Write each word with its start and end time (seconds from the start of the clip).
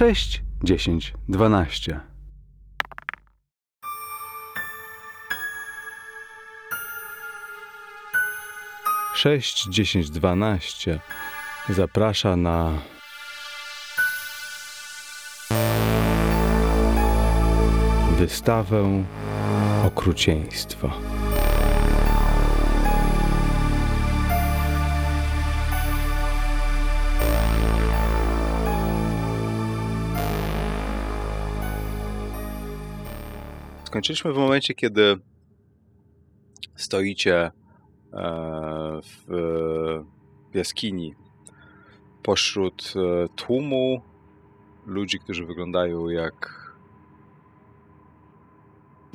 6, 0.00 0.42
10, 0.64 1.14
12. 1.28 2.00
Sześć, 9.14 9.66
dziesięć, 9.68 10.10
dwanaście 10.10 11.00
zaprasza 11.68 12.36
na 12.36 12.78
wystawę 18.18 19.04
okrucieństwa. 19.86 20.92
Skończyliśmy 34.00 34.32
w 34.32 34.36
momencie, 34.36 34.74
kiedy 34.74 35.16
stoicie 36.76 37.36
e, 37.36 37.52
w 39.02 40.54
jaskini 40.54 41.14
pośród 42.22 42.94
e, 42.96 43.28
tłumu 43.28 44.02
ludzi, 44.86 45.18
którzy 45.18 45.46
wyglądają 45.46 46.08
jak 46.08 46.72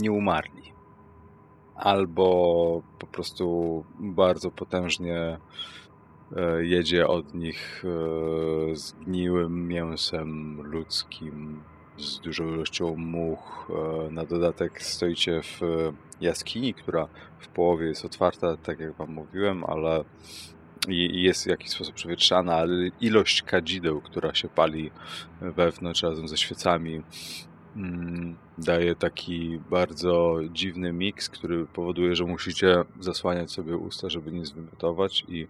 nieumarli. 0.02 0.74
Albo 1.76 2.82
po 3.00 3.08
prostu 3.08 3.86
bardzo 4.00 4.52
potężnie 4.52 5.38
e, 6.36 6.66
jedzie 6.66 7.08
od 7.08 7.34
nich 7.34 7.84
zgniłym 8.74 9.68
mięsem 9.68 10.62
ludzkim, 10.62 11.64
z 11.98 12.20
dużą 12.20 12.54
ilością 12.54 12.96
much. 12.96 13.70
E, 13.70 14.12
na 14.12 14.26
dodatek 14.26 14.82
stoicie 14.82 15.42
w 15.42 15.62
jaskini, 16.22 16.74
która 16.74 17.08
w 17.40 17.48
połowie 17.48 17.88
jest 17.88 18.06
otwarta, 18.06 18.58
tak 18.58 18.80
jak 18.80 18.94
wam 18.94 19.14
mówiłem, 19.14 19.64
ale 19.64 20.04
jest 20.88 21.44
w 21.44 21.48
jakiś 21.48 21.70
sposób 21.70 21.96
przewietrzana, 21.96 22.56
ale 22.56 22.88
ilość 23.02 23.42
kadzideł, 23.42 24.02
która 24.02 24.34
się 24.34 24.50
pali 24.50 24.92
wewnątrz 25.42 26.04
razem 26.04 26.28
ze 26.28 26.38
świecami, 26.38 27.02
mm, 27.76 28.38
daje 28.58 28.96
taki 28.96 29.60
bardzo 29.70 30.40
dziwny 30.52 30.94
miks, 30.94 31.30
który 31.30 31.66
powoduje, 31.66 32.16
że 32.16 32.24
musicie 32.24 32.84
zasłaniać 33.00 33.52
sobie 33.52 33.78
usta, 33.78 34.10
żeby 34.10 34.32
nie 34.32 34.46
zwymiotować 34.46 35.26
i 35.28 35.48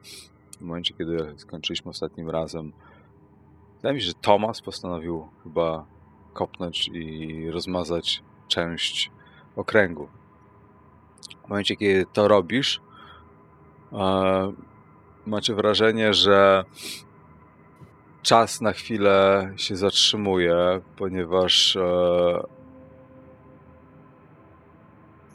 w 0.57 0.61
momencie, 0.61 0.93
kiedy 0.97 1.33
skończyliśmy 1.37 1.91
ostatnim 1.91 2.29
razem, 2.29 2.73
wydaje 3.75 3.95
mi 3.95 4.01
się, 4.01 4.07
że 4.07 4.13
Tomas 4.13 4.61
postanowił 4.61 5.27
chyba 5.43 5.94
kopnąć 6.35 6.87
i 6.87 7.51
rozmazać 7.51 8.23
część 8.47 9.11
okręgu. 9.55 10.07
W 11.45 11.49
momencie, 11.49 11.75
kiedy 11.75 12.05
to 12.13 12.27
robisz, 12.27 12.81
e, 13.93 14.53
macie 15.25 15.55
wrażenie, 15.55 16.13
że 16.13 16.65
czas 18.21 18.61
na 18.61 18.71
chwilę 18.71 19.53
się 19.57 19.75
zatrzymuje, 19.75 20.81
ponieważ 20.97 21.75
e, 21.75 22.43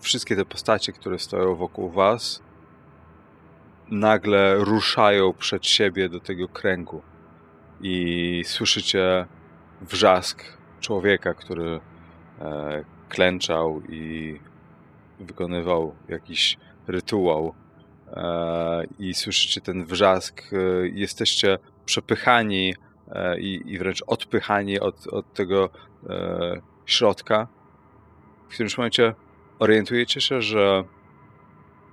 wszystkie 0.00 0.37
te 0.37 0.44
postacie, 0.44 0.93
które 0.93 1.19
stoją 1.19 1.55
wokół 1.56 1.91
was, 1.91 2.43
nagle 3.91 4.56
ruszają 4.59 5.33
przed 5.33 5.66
siebie 5.66 6.09
do 6.09 6.21
tego 6.21 6.49
kręgu 6.49 7.03
i 7.81 8.43
słyszycie 8.47 9.27
wrzask 9.81 10.59
człowieka, 10.81 11.35
który 11.35 11.81
e, 12.41 12.85
klęczał 13.09 13.83
i 13.89 14.41
wykonywał 15.21 15.95
jakiś 16.09 16.59
rytuał 16.87 17.55
e, 18.07 18.85
i 18.99 19.15
słyszycie 19.15 19.61
ten 19.61 19.85
wrzask, 19.85 20.43
e, 20.53 20.57
jesteście 20.89 21.59
przepychani 21.85 22.75
i, 23.39 23.79
wręcz 23.79 24.03
odpychani 24.07 24.81
od, 24.81 25.07
od 25.07 25.35
tego 25.35 25.69
środka. 26.87 27.49
W 28.49 28.55
którymś 28.55 28.79
momencie 28.79 29.15
orientujecie 29.59 30.21
się, 30.21 30.43
że 30.43 30.85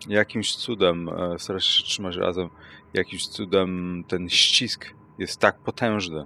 jakimś 0.07 0.55
cudem, 0.55 1.09
staracie 1.37 1.65
się 1.65 1.83
trzymać 1.83 2.15
razem, 2.15 2.49
jakimś 2.93 3.27
cudem 3.27 4.03
ten 4.07 4.29
ścisk 4.29 4.93
jest 5.17 5.39
tak 5.39 5.59
potężny, 5.59 6.25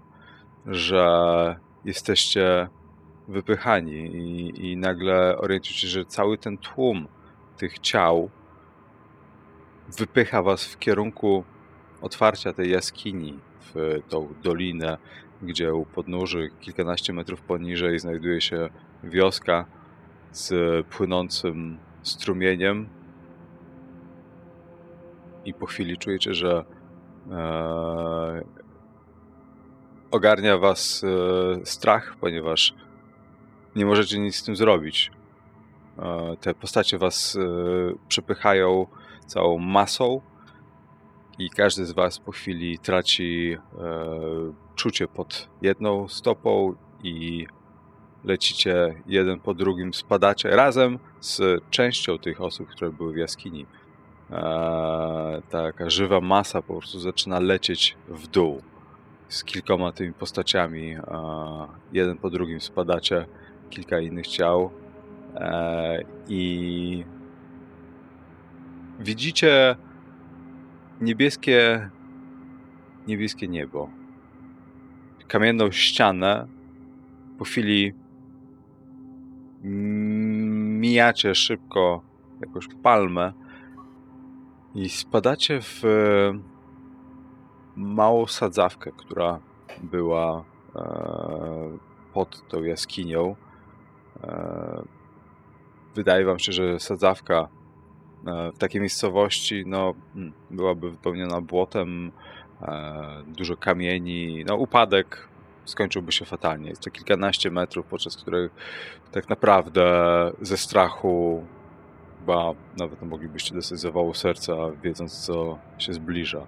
że 0.66 1.56
jesteście 1.86 2.68
wypychani 3.28 3.94
i, 3.94 4.72
i 4.72 4.78
nagle 4.78 5.38
orientujecie 5.38 5.80
się, 5.80 5.88
że 5.88 6.06
cały 6.06 6.38
ten 6.38 6.58
tłum 6.58 7.08
tych 7.58 7.80
ciał 7.80 8.30
wypycha 9.98 10.42
was 10.42 10.66
w 10.66 10.80
kierunku 10.80 11.44
otwarcia 12.02 12.54
tej 12.54 12.72
jaskini 12.72 13.40
w 13.62 14.00
tą 14.10 14.34
dolinę, 14.44 14.98
gdzie 15.42 15.74
u 15.74 15.86
podnóży 15.86 16.50
kilkanaście 16.60 17.14
metrów 17.14 17.42
poniżej 17.42 18.00
znajduje 18.00 18.42
się 18.42 18.70
wioska 19.04 19.66
z 20.32 20.54
płynącym 20.88 21.78
strumieniem. 22.04 22.90
I 25.46 25.54
po 25.54 25.66
chwili 25.66 25.98
czujecie, 25.98 26.34
że 26.34 26.66
e, 27.32 28.42
ogarnia 30.12 30.58
was 30.58 31.04
e, 31.04 31.66
strach, 31.66 32.16
ponieważ 32.20 32.74
nie 33.76 33.86
możecie 33.86 34.20
nic 34.20 34.36
z 34.36 34.44
tym 34.44 34.56
zrobić. 34.56 35.12
E, 36.00 36.38
te 36.42 36.54
postacie 36.54 36.98
was 36.98 37.36
e, 37.36 37.40
przepychają 38.08 38.88
całą 39.26 39.58
masą 39.58 40.22
i 41.40 41.50
każdy 41.50 41.86
z 41.86 41.92
was 41.92 42.20
po 42.20 42.32
chwili 42.32 42.80
traci 42.80 43.58
czucie 44.76 45.08
pod 45.08 45.50
jedną 45.62 46.08
stopą 46.08 46.76
i 47.04 47.48
lecicie 48.24 48.96
jeden 49.08 49.40
po 49.40 49.54
drugim, 49.54 49.94
spadacie 49.94 50.50
razem 50.50 51.00
z 51.20 51.64
częścią 51.70 52.18
tych 52.20 52.42
osób, 52.42 52.70
które 52.70 52.92
były 52.92 53.14
w 53.14 53.18
jaskini. 53.18 53.66
Taka 55.50 55.90
żywa 55.90 56.22
masa 56.22 56.62
po 56.62 56.78
prostu 56.78 57.00
zaczyna 57.00 57.40
lecieć 57.40 57.98
w 58.08 58.28
dół 58.28 58.62
z 59.32 59.44
kilkoma 59.44 59.92
tymi 59.92 60.14
postaciami. 60.14 60.98
Jeden 61.94 62.18
po 62.18 62.30
drugim 62.30 62.62
spadacie, 62.62 63.26
kilka 63.70 64.00
innych 64.00 64.28
ciał 64.28 64.72
e, 65.36 66.04
i 66.28 67.06
widzicie 69.00 69.76
niebieskie, 71.02 71.90
niebieskie 73.08 73.48
niebo. 73.48 73.90
Kamienną 75.28 75.72
ścianę. 75.72 76.48
Po 77.38 77.46
chwili 77.46 77.94
mijacie 80.82 81.36
szybko 81.36 82.02
jakąś 82.42 82.68
palmę 82.84 83.34
i 84.76 84.90
spadacie 84.90 85.62
w 85.62 85.84
małą 87.76 88.28
sadzawkę, 88.28 88.92
która 88.98 89.40
była 89.84 90.44
e, 90.76 91.78
pod 92.14 92.48
tą 92.48 92.64
jaskinią. 92.64 93.36
E, 94.24 94.82
wydaje 95.96 96.26
wam 96.26 96.40
się, 96.40 96.52
że 96.52 96.80
sadzawka 96.80 97.48
e, 98.28 98.52
w 98.52 98.58
takiej 98.58 98.82
miejscowości 98.82 99.64
no, 99.66 99.94
byłaby 100.52 100.92
wypełniona 100.92 101.42
błotem, 101.42 102.12
dużo 103.28 103.58
kamieni, 103.58 104.46
no 104.48 104.56
upadek 104.56 105.28
skończyłby 105.66 106.12
się 106.12 106.26
fatalnie. 106.26 106.70
Jest 106.70 106.82
to 106.82 106.92
kilkanaście 106.92 107.52
metrów, 107.52 107.86
podczas 107.86 108.18
których 108.18 108.52
tak 109.12 109.30
naprawdę 109.30 109.84
ze 110.42 110.58
strachu 110.58 111.46
chyba 112.20 112.54
nawet 112.80 113.02
moglibyście 113.02 113.56
dostać 113.56 113.80
zawału 113.80 114.14
serca, 114.14 114.54
wiedząc 114.84 115.26
co 115.26 115.58
się 115.78 115.94
zbliża. 115.94 116.46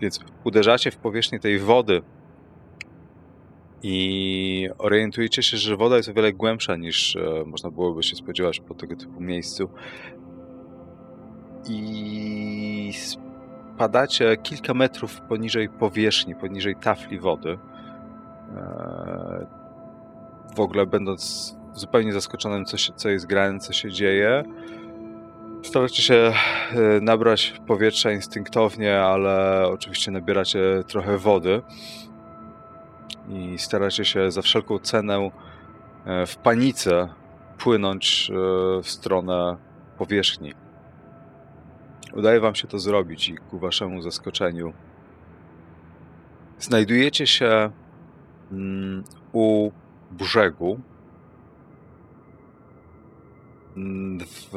Więc 0.00 0.20
uderzacie 0.44 0.90
w 0.90 0.96
powierzchnię 0.96 1.40
tej 1.40 1.58
wody 1.58 2.02
i 3.82 4.68
orientujecie 4.78 5.42
się, 5.42 5.56
że 5.56 5.76
woda 5.76 5.96
jest 5.96 6.08
o 6.08 6.14
wiele 6.14 6.32
głębsza 6.32 6.76
niż 6.76 7.16
e, 7.16 7.44
można 7.46 7.70
byłoby 7.70 8.02
się 8.02 8.16
spodziewać 8.16 8.60
po 8.60 8.74
tego 8.74 8.96
typu 8.96 9.20
miejscu. 9.20 9.70
I 11.68 12.92
spadacie 12.94 14.36
kilka 14.36 14.74
metrów 14.74 15.20
poniżej 15.20 15.68
powierzchni, 15.68 16.34
poniżej 16.34 16.76
tafli 16.76 17.18
wody. 17.18 17.58
E, 18.56 19.46
w 20.56 20.60
ogóle 20.60 20.86
będąc 20.86 21.56
zupełnie 21.72 22.12
zaskoczonym, 22.12 22.64
co, 22.64 22.76
się, 22.76 22.92
co 22.92 23.08
jest 23.08 23.26
grane, 23.26 23.58
co 23.58 23.72
się 23.72 23.90
dzieje. 23.90 24.44
Staracie 25.62 26.02
się 26.02 26.14
e, 26.14 26.32
nabrać 27.00 27.60
powietrza 27.66 28.12
instynktownie, 28.12 29.00
ale 29.00 29.66
oczywiście 29.68 30.10
nabieracie 30.10 30.60
trochę 30.86 31.18
wody. 31.18 31.62
i 33.28 33.58
staracie 33.58 34.04
się 34.04 34.30
za 34.30 34.42
wszelką 34.42 34.78
cenę 34.78 35.30
e, 36.04 36.26
w 36.26 36.36
panice 36.36 37.08
płynąć 37.58 38.30
e, 38.30 38.34
w 38.82 38.90
stronę 38.90 39.56
powierzchni. 39.98 40.54
Udaje 42.12 42.40
wam 42.40 42.54
się 42.54 42.68
to 42.68 42.78
zrobić 42.78 43.28
i 43.28 43.36
ku 43.36 43.58
waszemu 43.58 44.02
zaskoczeniu 44.02 44.72
znajdujecie 46.58 47.26
się 47.26 47.70
mm, 48.52 49.04
u 49.32 49.70
brzegu 50.10 50.80
mm, 53.76 54.26
w 54.26 54.50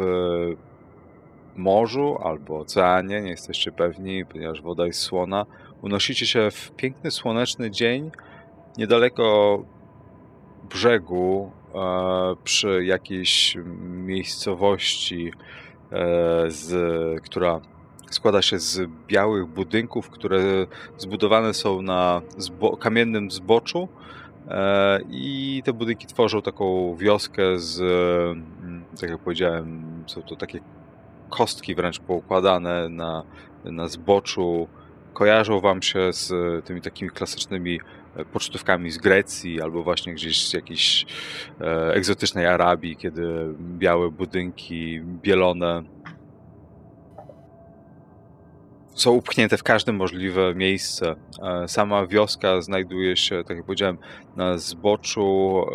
morzu 1.55 2.17
albo 2.23 2.59
oceanie, 2.59 3.21
nie 3.21 3.29
jesteście 3.29 3.71
pewni, 3.71 4.25
ponieważ 4.25 4.61
woda 4.61 4.85
jest 4.85 4.99
słona. 4.99 5.45
Unosicie 5.81 6.25
się 6.25 6.51
w 6.51 6.71
piękny, 6.71 7.11
słoneczny 7.11 7.71
dzień 7.71 8.11
niedaleko 8.77 9.59
brzegu, 10.69 11.51
e, 11.75 12.35
przy 12.43 12.85
jakiejś 12.85 13.57
miejscowości, 13.83 15.31
e, 15.91 16.51
z, 16.51 16.71
która 17.21 17.61
składa 18.09 18.41
się 18.41 18.59
z 18.59 18.89
białych 19.07 19.45
budynków, 19.45 20.09
które 20.09 20.39
zbudowane 20.97 21.53
są 21.53 21.81
na 21.81 22.21
zbo 22.37 22.77
kamiennym 22.77 23.31
zboczu. 23.31 23.87
E, 24.47 24.99
I 25.09 25.61
te 25.65 25.73
budynki 25.73 26.07
tworzą 26.07 26.41
taką 26.41 26.95
wioskę 26.95 27.59
z, 27.59 27.81
mm, 27.81 28.85
tak 29.01 29.09
jak 29.09 29.19
powiedziałem, 29.19 30.03
są 30.07 30.21
to 30.21 30.35
takie 30.35 30.59
kostki 31.33 31.75
wręcz 31.75 31.99
poukładane 31.99 32.89
na, 32.89 33.23
na 33.65 33.87
zboczu. 33.87 34.67
Kojarzą 35.13 35.59
wam 35.59 35.81
się 35.81 36.13
z 36.13 36.31
tymi 36.65 36.81
takimi 36.81 37.11
klasycznymi 37.11 37.79
e, 38.15 38.25
pocztówkami 38.25 38.91
z 38.91 38.97
Grecji 38.97 39.61
albo 39.61 39.83
właśnie 39.83 40.13
gdzieś 40.13 40.47
z 40.47 40.53
jakiejś 40.53 41.05
e, 41.61 41.93
egzotycznej 41.93 42.47
Arabii, 42.47 42.95
kiedy 42.95 43.53
białe 43.59 44.11
budynki, 44.11 45.01
bielone 45.03 45.83
są 48.95 49.11
upchnięte 49.11 49.57
w 49.57 49.63
każde 49.63 49.91
możliwe 49.91 50.55
miejsce. 50.55 51.15
E, 51.43 51.67
sama 51.67 52.07
wioska 52.07 52.61
znajduje 52.61 53.17
się, 53.17 53.43
tak 53.47 53.57
jak 53.57 53.65
powiedziałem, 53.65 53.97
na 54.35 54.57
zboczu. 54.57 55.65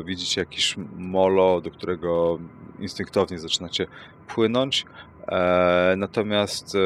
E, 0.00 0.04
widzicie 0.04 0.40
jakiś 0.40 0.76
molo, 0.96 1.60
do 1.60 1.70
którego 1.70 2.38
instynktownie 2.84 3.38
zaczynacie 3.38 3.86
płynąć. 4.28 4.86
E, 5.28 5.94
natomiast 5.96 6.76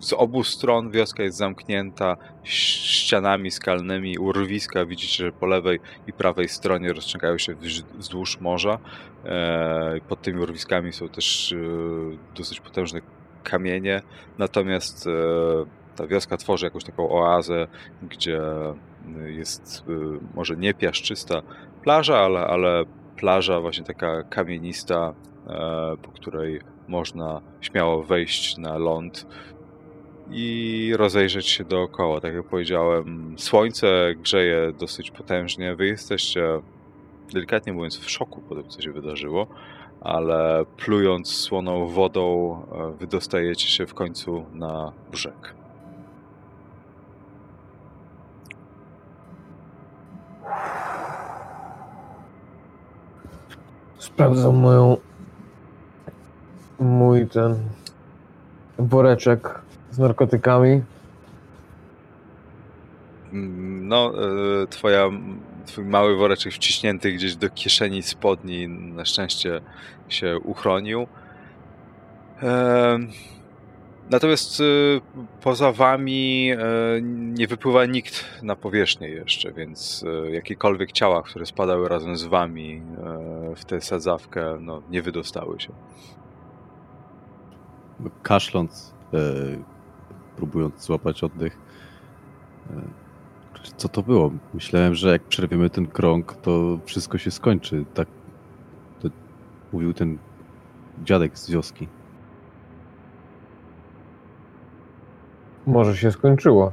z 0.00 0.12
obu 0.12 0.44
stron 0.44 0.90
wioska 0.90 1.22
jest 1.22 1.36
zamknięta 1.36 2.16
ścianami 2.44 3.50
skalnymi, 3.50 4.18
urwiska. 4.18 4.86
Widzicie, 4.86 5.24
że 5.24 5.32
po 5.32 5.46
lewej 5.46 5.80
i 6.06 6.12
prawej 6.12 6.48
stronie 6.48 6.92
rozciągają 6.92 7.38
się 7.38 7.54
wzdłuż 7.98 8.40
morza. 8.40 8.78
E, 9.24 10.00
pod 10.08 10.22
tymi 10.22 10.40
urwiskami 10.40 10.92
są 10.92 11.08
też 11.08 11.52
e, 11.52 11.56
dosyć 12.36 12.60
potężne 12.60 13.00
kamienie. 13.42 14.02
Natomiast 14.38 15.06
e, 15.06 15.10
ta 15.96 16.06
wioska 16.06 16.36
tworzy 16.36 16.66
jakąś 16.66 16.84
taką 16.84 17.10
oazę, 17.10 17.66
gdzie 18.02 18.40
jest 19.26 19.84
może 20.34 20.56
nie 20.56 20.74
piaszczysta 20.74 21.42
plaża, 21.82 22.18
ale, 22.18 22.40
ale 22.40 22.84
plaża 23.16 23.60
właśnie 23.60 23.84
taka 23.84 24.22
kamienista, 24.22 25.14
po 26.02 26.10
której 26.10 26.60
można 26.88 27.40
śmiało 27.60 28.02
wejść 28.02 28.58
na 28.58 28.78
ląd 28.78 29.26
i 30.30 30.92
rozejrzeć 30.96 31.46
się 31.48 31.64
dookoła. 31.64 32.20
Tak 32.20 32.34
jak 32.34 32.44
powiedziałem, 32.44 33.34
słońce 33.38 34.14
grzeje 34.22 34.72
dosyć 34.78 35.10
potężnie. 35.10 35.76
Wy 35.76 35.86
jesteście, 35.86 36.60
delikatnie 37.32 37.72
mówiąc, 37.72 37.98
w 37.98 38.10
szoku 38.10 38.42
po 38.48 38.54
tym, 38.54 38.68
co 38.68 38.82
się 38.82 38.92
wydarzyło, 38.92 39.46
ale 40.00 40.64
plując 40.76 41.28
słoną 41.28 41.86
wodą, 41.86 42.56
e, 42.72 42.98
wydostajecie 42.98 43.68
się 43.68 43.86
w 43.86 43.94
końcu 43.94 44.46
na 44.52 44.92
brzeg. 45.12 45.54
Sprawdzam 53.98 54.56
moją 54.56 54.96
mój 56.78 57.26
ten 57.26 57.56
woreczek 58.78 59.60
z 59.90 59.98
narkotykami. 59.98 60.82
No, 63.82 64.12
e, 64.62 64.66
twoja, 64.66 65.10
twój 65.66 65.84
mały 65.84 66.16
woreczek 66.16 66.52
wciśnięty 66.52 67.12
gdzieś 67.12 67.36
do 67.36 67.50
kieszeni 67.50 68.02
spodni 68.02 68.68
na 68.68 69.04
szczęście 69.04 69.60
się 70.08 70.38
uchronił. 70.44 71.06
Natomiast 74.10 74.60
e, 74.60 74.64
poza 75.42 75.72
wami 75.72 76.50
e, 76.50 76.58
nie 77.02 77.46
wypływa 77.46 77.86
nikt 77.86 78.42
na 78.42 78.56
powierzchnię 78.56 79.08
jeszcze, 79.08 79.52
więc 79.52 80.04
jakiekolwiek 80.30 80.92
ciała, 80.92 81.22
które 81.22 81.46
spadały 81.46 81.88
razem 81.88 82.16
z 82.16 82.24
wami 82.24 82.82
w 83.56 83.64
tę 83.64 83.80
sadzawkę, 83.80 84.58
no, 84.60 84.82
nie 84.90 85.02
wydostały 85.02 85.60
się. 85.60 85.72
Kaszląc, 88.22 88.94
próbując 90.36 90.84
złapać 90.84 91.24
oddech. 91.24 91.58
Co 93.76 93.88
to 93.88 94.02
było? 94.02 94.30
Myślałem, 94.54 94.94
że 94.94 95.10
jak 95.10 95.22
przerwiemy 95.22 95.70
ten 95.70 95.86
krąg, 95.86 96.36
to 96.36 96.78
wszystko 96.84 97.18
się 97.18 97.30
skończy. 97.30 97.84
Tak 97.94 98.08
to 99.00 99.08
mówił 99.72 99.94
ten 99.94 100.18
dziadek 101.04 101.38
z 101.38 101.50
wioski. 101.50 101.88
Może 105.66 105.96
się 105.96 106.12
skończyło. 106.12 106.72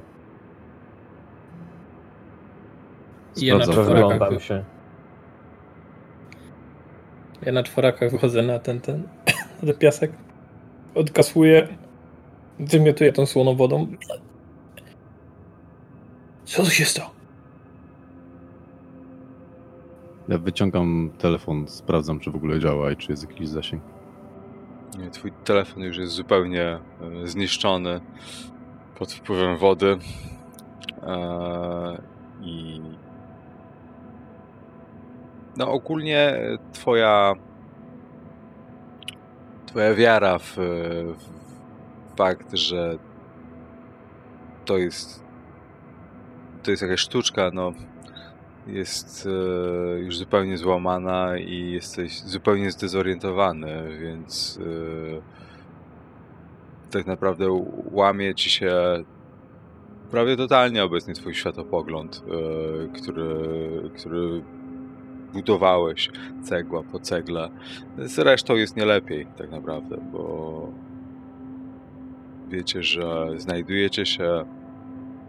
Ja 3.38 3.58
na 3.58 3.64
czworakach, 3.64 4.44
się. 4.44 4.64
ja 7.42 7.52
na 7.52 7.64
czworakach 7.64 8.12
wychodzę 8.12 8.42
na 8.42 8.60
ten, 8.60 8.82
ten, 8.82 9.04
na 9.62 9.68
ten 9.68 9.78
piasek. 9.78 10.12
Odkasuję, 10.96 11.68
wymiotuję 12.60 13.14
tą 13.14 13.26
słoną 13.26 13.56
wodą. 13.56 13.88
Co 16.46 16.64
tu 16.64 16.70
się 16.70 16.86
stało? 16.86 17.10
Ja 20.30 20.38
wyciągam 20.38 21.10
telefon, 21.18 21.68
sprawdzam, 21.68 22.20
czy 22.20 22.32
w 22.32 22.36
ogóle 22.36 22.60
działa 22.60 22.92
i 22.92 22.96
czy 22.96 23.12
jest 23.12 23.30
jakiś 23.30 23.48
zasięg. 23.48 23.84
Nie, 25.00 25.10
Twój 25.10 25.32
telefon 25.44 25.84
już 25.84 25.98
jest 25.98 26.14
zupełnie 26.14 26.64
e, 26.64 26.80
zniszczony 27.28 28.00
pod 29.04 29.14
wpływem 29.14 29.58
wody. 29.58 29.98
E, 31.04 32.02
I 32.42 32.82
no 35.58 35.72
ogólnie 35.72 36.40
twoja 36.74 37.34
twoja 39.66 39.94
wiara 39.94 40.40
w, 40.40 40.54
w 40.58 42.18
fakt, 42.18 42.54
że 42.54 42.98
to 44.66 44.78
jest 44.78 45.24
to 46.64 46.72
jest 46.72 46.84
jakaś 46.84 47.00
sztuczka, 47.00 47.52
no 47.54 47.72
jest 48.68 49.28
e, 49.96 50.00
już 50.00 50.18
zupełnie 50.18 50.58
złamana 50.58 51.38
i 51.38 51.72
jesteś 51.72 52.22
zupełnie 52.22 52.72
zdezorientowany, 52.72 53.98
więc 53.98 54.60
e, 54.62 55.22
tak 56.94 57.08
naprawdę 57.08 57.46
łamie 57.92 58.36
ci 58.36 58.50
się 58.50 59.04
prawie 60.12 60.38
totalnie 60.38 60.84
obecnie 60.84 61.14
twój 61.14 61.34
światopogląd, 61.34 62.24
e, 62.28 62.98
który, 62.98 63.36
który 63.96 64.44
budowałeś 65.34 66.10
cegła 66.44 66.84
po 66.84 67.00
cegle. 67.00 67.50
Z 67.98 68.20
resztą 68.20 68.56
jest 68.56 68.78
nie 68.78 68.86
lepiej 68.86 69.28
tak 69.38 69.52
naprawdę, 69.52 69.98
bo 70.12 70.68
wiecie, 72.50 72.84
że 72.84 73.30
znajdujecie 73.38 74.06
się 74.06 74.46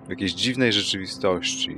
w 0.07 0.11
jakiejś 0.11 0.35
dziwnej 0.35 0.73
rzeczywistości. 0.73 1.77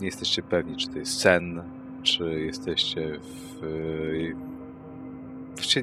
Nie 0.00 0.06
jesteście 0.06 0.42
pewni, 0.42 0.76
czy 0.76 0.88
to 0.88 0.98
jest 0.98 1.20
sen, 1.20 1.62
czy 2.02 2.40
jesteście 2.40 3.18
w. 3.22 4.53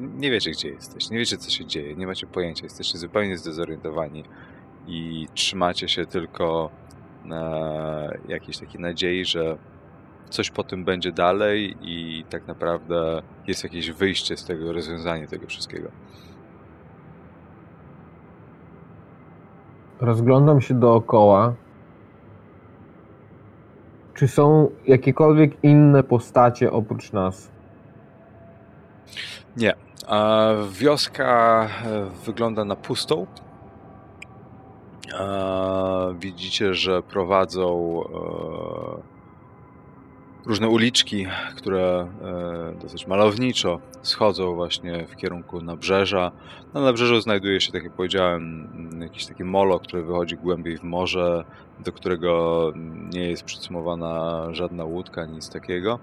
Nie 0.02 0.30
wiecie, 0.30 0.50
gdzie 0.50 0.68
jesteście, 0.68 1.14
nie 1.14 1.18
wiecie, 1.18 1.36
co 1.36 1.50
się 1.50 1.66
dzieje, 1.66 1.96
nie 1.96 2.06
macie 2.06 2.26
pojęcia, 2.26 2.64
jesteście 2.64 2.98
zupełnie 2.98 3.38
zdezorientowani 3.38 4.24
i 4.86 5.26
trzymacie 5.34 5.88
się 5.88 6.06
tylko 6.06 6.70
na 7.24 7.50
jakiejś 8.28 8.58
takiej 8.58 8.80
nadziei, 8.80 9.24
że 9.24 9.58
coś 10.30 10.50
po 10.50 10.64
tym 10.64 10.84
będzie 10.84 11.12
dalej 11.12 11.76
i 11.80 12.24
tak 12.30 12.46
naprawdę 12.46 13.22
jest 13.46 13.64
jakieś 13.64 13.90
wyjście 13.90 14.36
z 14.36 14.44
tego, 14.44 14.72
rozwiązanie 14.72 15.28
tego 15.28 15.46
wszystkiego. 15.46 15.88
Rozglądam 20.00 20.60
się 20.60 20.74
dookoła. 20.74 21.54
Czy 24.14 24.28
są 24.28 24.70
jakiekolwiek 24.86 25.64
inne 25.64 26.02
postacie 26.02 26.72
oprócz 26.72 27.12
nas? 27.12 27.50
A 30.06 30.52
wioska 30.70 31.68
e, 31.84 32.24
wygląda 32.24 32.64
na 32.64 32.76
pustą. 32.76 33.26
Widzicie, 36.18 36.74
że 36.74 37.02
prowadzą 37.02 38.00
e, 38.04 39.12
różne 40.46 40.68
uliczki, 40.68 41.26
które 41.56 42.08
e, 42.22 42.80
dosyć 42.82 43.06
malowniczo 43.06 43.80
schodzą 44.02 44.54
właśnie 44.54 45.06
w 45.06 45.16
kierunku 45.16 45.60
nabrzeża. 45.60 46.32
Na 46.74 46.80
nabrzeżu 46.80 47.20
znajduje 47.20 47.60
się, 47.60 47.72
tak 47.72 47.84
jak 47.84 47.92
powiedziałem, 47.92 48.68
jakiś 49.02 49.26
taki 49.26 49.44
molo, 49.44 49.80
który 49.80 50.02
wychodzi 50.02 50.36
głębiej 50.36 50.78
w 50.78 50.82
morze, 50.82 51.44
do 51.80 51.92
którego 51.92 52.72
nie 53.12 53.30
jest 53.30 53.44
przycumowana 53.44 54.46
żadna 54.52 54.84
łódka, 54.84 55.26
nic 55.26 55.50
takiego. 55.50 55.98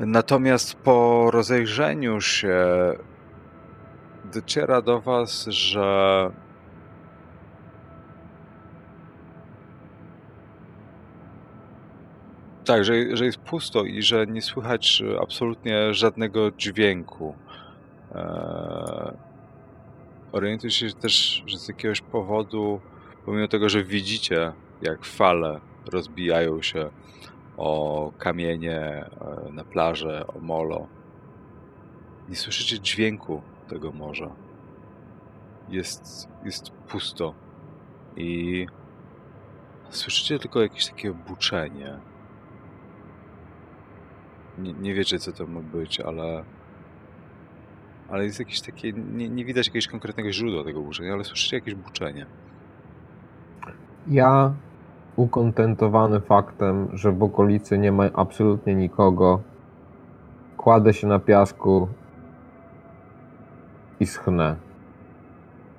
Natomiast 0.00 0.74
po 0.74 1.30
rozejrzeniu 1.30 2.20
się 2.20 2.66
dociera 4.24 4.82
do 4.82 5.00
Was, 5.00 5.46
że 5.46 6.30
tak, 12.64 12.84
że, 12.84 13.16
że 13.16 13.24
jest 13.24 13.38
pusto 13.38 13.84
i 13.84 14.02
że 14.02 14.26
nie 14.26 14.42
słychać 14.42 15.02
absolutnie 15.22 15.94
żadnego 15.94 16.50
dźwięku. 16.50 17.34
Eee, 18.14 19.12
orientuję 20.32 20.70
się 20.70 20.92
też, 20.92 21.42
że 21.46 21.58
z 21.58 21.68
jakiegoś 21.68 22.00
powodu, 22.00 22.80
pomimo 23.24 23.48
tego, 23.48 23.68
że 23.68 23.84
widzicie, 23.84 24.52
jak 24.82 25.04
fale 25.04 25.60
rozbijają 25.92 26.62
się 26.62 26.90
o 27.56 28.12
kamienie 28.18 28.80
e, 28.80 29.52
na 29.52 29.64
plażę, 29.64 30.26
o 30.26 30.38
molo. 30.40 30.86
Nie 32.28 32.36
słyszycie 32.36 32.80
dźwięku 32.80 33.42
tego 33.68 33.92
morza. 33.92 34.30
Jest, 35.68 36.28
jest 36.44 36.70
pusto. 36.70 37.34
I 38.16 38.66
słyszycie 39.90 40.38
tylko 40.38 40.62
jakieś 40.62 40.86
takie 40.86 41.12
buczenie. 41.12 41.98
Nie, 44.58 44.72
nie 44.72 44.94
wiecie, 44.94 45.18
co 45.18 45.32
to 45.32 45.46
ma 45.46 45.60
być, 45.60 46.00
ale. 46.00 46.44
Ale 48.08 48.24
jest 48.24 48.38
jakieś 48.38 48.60
takie. 48.60 48.92
Nie, 48.92 49.28
nie 49.28 49.44
widać 49.44 49.66
jakiegoś 49.66 49.88
konkretnego 49.88 50.32
źródła 50.32 50.64
tego 50.64 50.80
buczenia, 50.80 51.12
ale 51.12 51.24
słyszycie 51.24 51.56
jakieś 51.56 51.74
buczenie. 51.74 52.26
Ja, 54.06 54.54
ukontentowany 55.16 56.20
faktem, 56.20 56.88
że 56.92 57.12
w 57.12 57.22
okolicy 57.22 57.78
nie 57.78 57.92
ma 57.92 58.04
absolutnie 58.14 58.74
nikogo, 58.74 59.40
kładę 60.56 60.94
się 60.94 61.06
na 61.06 61.18
piasku 61.18 61.88
i 64.00 64.06
schnę. 64.06 64.56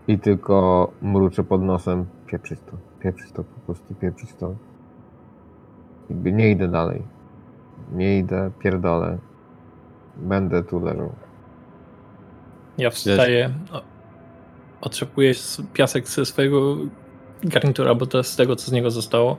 I 0.08 0.20
tylko 0.20 0.92
mruczę 1.02 1.44
pod 1.44 1.62
nosem, 1.62 2.06
pieprzyć 2.28 2.60
to, 2.60 2.78
pieprzyć 3.00 3.32
to, 3.32 3.44
po 3.44 3.60
prostu 3.66 3.96
pieprzyć 3.96 4.34
to. 4.34 4.56
Jakby 6.10 6.32
nie 6.32 6.52
idę 6.52 6.68
dalej. 6.68 7.04
Nie 7.94 8.20
idę, 8.20 8.52
pierdolę. 8.60 9.18
Będę 10.18 10.64
tu 10.64 10.80
leżał. 10.80 11.12
Ja 12.78 12.90
wstaję, 12.90 13.50
otrzepuję 14.82 15.34
piasek 15.74 16.08
ze 16.08 16.26
swojego 16.26 16.78
garnitura, 17.44 17.96
bo 17.96 18.06
to 18.06 18.24
z 18.24 18.36
tego, 18.36 18.56
co 18.56 18.68
z 18.68 18.72
niego 18.72 18.92
zostało. 18.92 19.38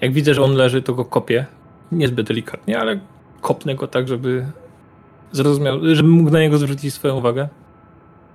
Jak 0.00 0.12
widzę, 0.12 0.34
że 0.34 0.42
on 0.42 0.52
leży, 0.54 0.82
to 0.82 0.94
go 0.94 1.04
kopię. 1.04 1.46
Niezbyt 1.92 2.26
delikatnie, 2.26 2.78
ale 2.80 3.00
kopnę 3.40 3.74
go 3.74 3.86
tak, 3.86 4.08
żeby 4.08 4.46
zrozumiał, 5.32 5.78
żeby 5.92 6.08
mógł 6.08 6.30
na 6.30 6.40
niego 6.40 6.58
zwrócić 6.58 6.94
swoją 6.94 7.16
uwagę. 7.16 7.48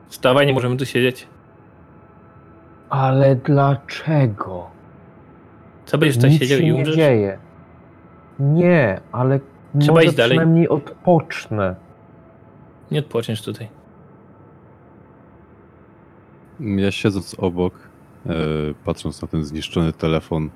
Wstawaj, 0.10 0.48
nie 0.48 0.54
możemy 0.54 0.78
tu 0.78 0.86
siedzieć. 0.86 1.28
Ale 2.90 3.36
dlaczego? 3.36 4.68
Co 5.86 5.98
będziesz 5.98 6.16
tutaj 6.16 6.30
Nic 6.32 6.40
siedział 6.40 6.58
się 6.58 6.64
i 6.64 6.68
nie 6.68 6.76
umrzesz? 6.76 6.96
dzieje. 6.96 7.38
Nie, 8.40 9.02
ale 9.12 9.40
Trzeba 9.80 9.94
może 9.94 10.06
iść 10.06 10.16
dalej. 10.16 10.38
przynajmniej 10.38 10.70
odpocznę. 10.70 11.76
Nie 12.92 13.00
odpoczniesz 13.00 13.42
tutaj. 13.42 13.68
Ja 16.60 16.92
siedząc 16.92 17.36
obok, 17.40 17.74
patrząc 18.86 19.22
na 19.22 19.28
ten 19.28 19.46
zniszczony 19.46 19.94
telefon, 19.94 20.50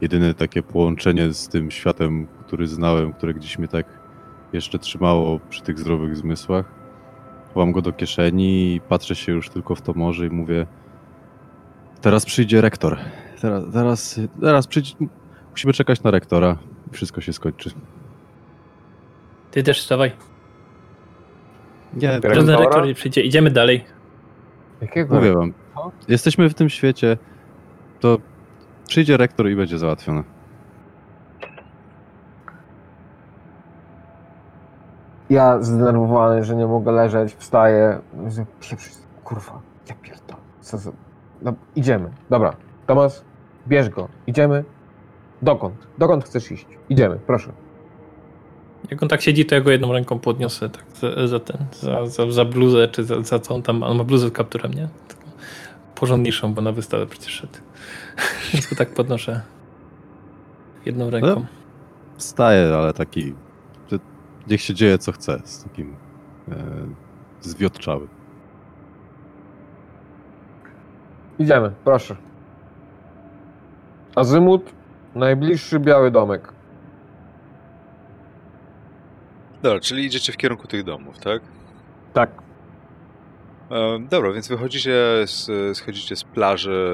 jedyne 0.00 0.34
takie 0.34 0.62
połączenie 0.62 1.32
z 1.32 1.48
tym 1.48 1.70
światem, 1.70 2.26
który 2.46 2.66
znałem, 2.66 3.12
które 3.12 3.34
gdzieś 3.34 3.58
mnie 3.58 3.68
tak 3.68 3.86
jeszcze 4.52 4.78
trzymało 4.78 5.40
przy 5.50 5.62
tych 5.62 5.78
zdrowych 5.78 6.16
zmysłach, 6.16 6.72
chowam 7.54 7.72
go 7.72 7.82
do 7.82 7.92
kieszeni 7.92 8.74
i 8.74 8.80
patrzę 8.80 9.14
się 9.14 9.32
już 9.32 9.48
tylko 9.48 9.74
w 9.74 9.82
to 9.82 9.92
morze 9.94 10.26
i 10.26 10.30
mówię 10.30 10.66
teraz 12.00 12.24
przyjdzie 12.24 12.60
rektor. 12.60 12.98
Teraz, 13.40 13.64
teraz, 13.72 14.20
teraz 14.40 14.66
przyjdzie, 14.66 14.94
musimy 15.50 15.72
czekać 15.72 16.02
na 16.02 16.10
rektora. 16.10 16.58
Wszystko 16.92 17.20
się 17.20 17.32
skończy. 17.32 17.70
Ty 19.50 19.62
też 19.62 19.80
wstawaj. 19.80 20.12
Nie, 21.94 22.20
rektor 22.20 22.86
nie 22.86 22.94
przyjdzie. 22.94 23.22
Idziemy 23.22 23.50
dalej. 23.50 23.84
Jakiego? 24.82 25.14
mówię 25.14 25.32
wam, 25.32 25.52
jesteśmy 26.08 26.50
w 26.50 26.54
tym 26.54 26.68
świecie, 26.68 27.16
to 28.00 28.18
przyjdzie 28.88 29.16
rektor 29.16 29.48
i 29.48 29.56
będzie 29.56 29.78
załatwione. 29.78 30.22
Ja 35.30 35.62
zdenerwowany, 35.62 36.44
że 36.44 36.56
nie 36.56 36.66
mogę 36.66 36.92
leżeć, 36.92 37.34
wstaję. 37.34 38.00
Pieprzyć, 38.60 38.94
kurwa, 39.24 39.60
ja 39.88 39.94
pierdolę. 40.02 40.40
Co 40.60 40.78
za... 40.78 40.90
No, 41.42 41.52
idziemy. 41.76 42.10
Dobra, 42.30 42.52
Tomas, 42.86 43.24
bierz 43.68 43.88
go. 43.88 44.08
Idziemy. 44.26 44.64
Dokąd? 45.42 45.86
Dokąd 45.98 46.24
chcesz 46.24 46.52
iść? 46.52 46.66
Idziemy, 46.88 47.18
proszę. 47.26 47.52
Jak 48.90 49.02
on 49.02 49.08
tak 49.08 49.22
siedzi, 49.22 49.44
to 49.44 49.54
ja 49.54 49.60
go 49.60 49.70
jedną 49.70 49.92
ręką 49.92 50.18
podniosę 50.18 50.68
tak 50.68 50.84
za, 51.00 51.28
za 51.28 51.40
ten, 51.40 51.66
za, 51.72 52.06
za, 52.06 52.30
za 52.30 52.44
bluzę, 52.44 52.88
czy 52.88 53.04
za, 53.04 53.22
za 53.22 53.38
co 53.38 53.54
on 53.54 53.62
tam. 53.62 53.82
On 53.82 53.96
ma 53.96 54.04
bluzę 54.04 54.28
z 54.28 54.32
kapturem, 54.32 54.74
nie? 54.74 54.88
Taką 55.08 55.30
porządniejszą, 55.94 56.54
bo 56.54 56.62
na 56.62 56.72
wystawę 56.72 57.06
przecież 57.06 57.32
szedł. 57.32 57.58
Więc 58.52 58.66
go 58.66 58.76
tak 58.76 58.94
podnoszę 58.94 59.42
jedną 60.86 61.10
ręką. 61.10 61.46
Wstaje, 62.16 62.74
ale 62.74 62.92
taki. 62.92 63.34
Niech 64.46 64.60
się 64.60 64.74
dzieje 64.74 64.98
co 64.98 65.12
chce. 65.12 65.40
Z 65.44 65.64
takim 65.64 65.96
e, 66.48 66.54
zwiotczały. 67.40 68.08
Idziemy, 71.38 71.72
proszę. 71.84 72.16
Azymut, 74.14 74.72
najbliższy 75.14 75.80
biały 75.80 76.10
domek. 76.10 76.52
Dobra, 79.62 79.80
czyli 79.80 80.04
idziecie 80.04 80.32
w 80.32 80.36
kierunku 80.36 80.66
tych 80.68 80.84
domów, 80.84 81.18
tak? 81.18 81.42
Tak. 82.12 82.30
E, 83.70 83.98
Dobra, 84.10 84.32
więc 84.32 84.48
wychodzicie, 84.48 84.92
z, 85.24 85.76
schodzicie 85.78 86.16
z 86.16 86.24
plaży 86.24 86.92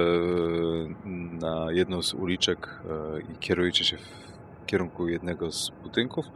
e, 1.04 1.08
na 1.40 1.72
jedną 1.72 2.02
z 2.02 2.14
uliczek 2.14 2.80
e, 2.90 3.32
i 3.32 3.38
kierujecie 3.38 3.84
się 3.84 3.96
w 3.96 4.66
kierunku 4.66 5.08
jednego 5.08 5.52
z 5.52 5.70
budynków. 5.82 6.26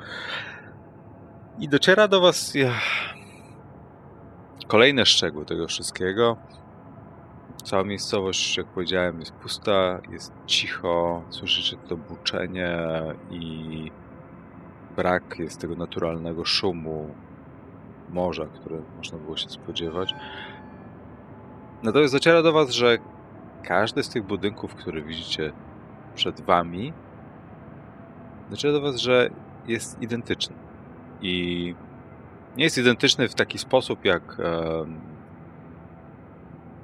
I 1.59 1.69
dociera 1.69 2.09
do 2.09 2.21
was 2.21 2.55
ja, 2.55 2.73
kolejny 4.69 5.07
szczegół 5.07 5.45
tego 5.45 5.69
wszystkiego. 5.69 6.37
Cała 7.65 7.85
miejscowość, 7.85 8.57
jak 8.57 8.67
powiedziałem, 8.67 9.21
jest 9.21 9.33
pusta, 9.33 10.01
jest 10.11 10.33
cicho, 10.47 11.23
słyszycie 11.31 11.77
to 11.89 11.97
buczenie 11.97 12.79
i 13.31 13.91
brak 14.97 15.39
jest 15.39 15.61
tego 15.61 15.75
naturalnego 15.75 16.45
szumu 16.45 17.15
morza, 18.11 18.47
które 18.47 18.79
można 18.97 19.19
było 19.19 19.37
się 19.37 19.49
spodziewać. 19.49 20.15
Natomiast 21.83 22.15
dociera 22.15 22.43
do 22.43 22.53
Was, 22.53 22.71
że 22.71 22.99
każdy 23.63 24.03
z 24.03 24.09
tych 24.09 24.25
budynków, 24.25 24.75
które 24.75 25.03
widzicie 25.03 25.53
przed 26.15 26.41
Wami, 26.41 26.93
dociera 28.51 28.73
do 28.73 28.81
Was, 28.81 28.97
że 28.97 29.31
jest 29.67 30.03
identyczny. 30.03 30.57
I 31.23 31.75
nie 32.57 32.65
jest 32.65 32.79
identyczny 32.79 33.29
w 33.29 33.35
taki 33.35 33.59
sposób, 33.59 34.05
jak 34.05 34.37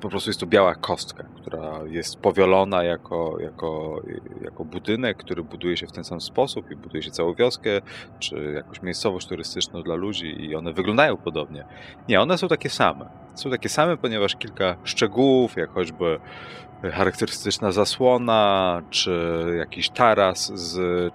po 0.00 0.08
prostu 0.08 0.30
jest 0.30 0.40
to 0.40 0.46
biała 0.46 0.74
kostka, 0.74 1.24
która 1.24 1.80
jest 1.86 2.16
powielona 2.16 2.82
jako, 2.82 3.36
jako, 3.40 4.02
jako 4.42 4.64
budynek, 4.64 5.16
który 5.16 5.42
buduje 5.42 5.76
się 5.76 5.86
w 5.86 5.92
ten 5.92 6.04
sam 6.04 6.20
sposób 6.20 6.70
i 6.70 6.76
buduje 6.76 7.02
się 7.02 7.10
całą 7.10 7.34
wioskę, 7.34 7.70
czy 8.18 8.52
jakąś 8.54 8.82
miejscowość 8.82 9.28
turystyczną 9.28 9.82
dla 9.82 9.94
ludzi 9.94 10.44
i 10.44 10.56
one 10.56 10.72
wyglądają 10.72 11.16
podobnie. 11.16 11.64
Nie, 12.08 12.20
one 12.20 12.38
są 12.38 12.48
takie 12.48 12.70
same. 12.70 13.08
Są 13.34 13.50
takie 13.50 13.68
same, 13.68 13.96
ponieważ 13.96 14.36
kilka 14.36 14.76
szczegółów, 14.84 15.56
jak 15.56 15.70
choćby 15.70 16.20
charakterystyczna 16.82 17.72
zasłona, 17.72 18.82
czy 18.90 19.44
jakiś 19.58 19.90
taras 19.90 20.52
z 20.54 21.12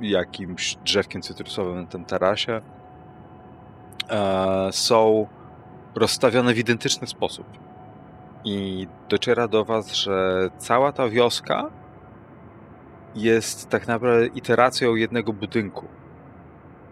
jakimś 0.00 0.76
drzewkiem 0.76 1.22
cytrusowym 1.22 1.80
na 1.80 1.86
tym 1.86 2.04
tarasie, 2.04 2.60
e, 4.10 4.68
są 4.72 5.26
rozstawione 5.94 6.54
w 6.54 6.58
identyczny 6.58 7.06
sposób. 7.06 7.63
I 8.44 8.86
dociera 9.08 9.48
do 9.48 9.64
Was, 9.64 9.94
że 9.94 10.48
cała 10.58 10.92
ta 10.92 11.08
wioska 11.08 11.70
jest 13.14 13.68
tak 13.68 13.88
naprawdę 13.88 14.26
iteracją 14.26 14.94
jednego 14.94 15.32
budynku. 15.32 15.88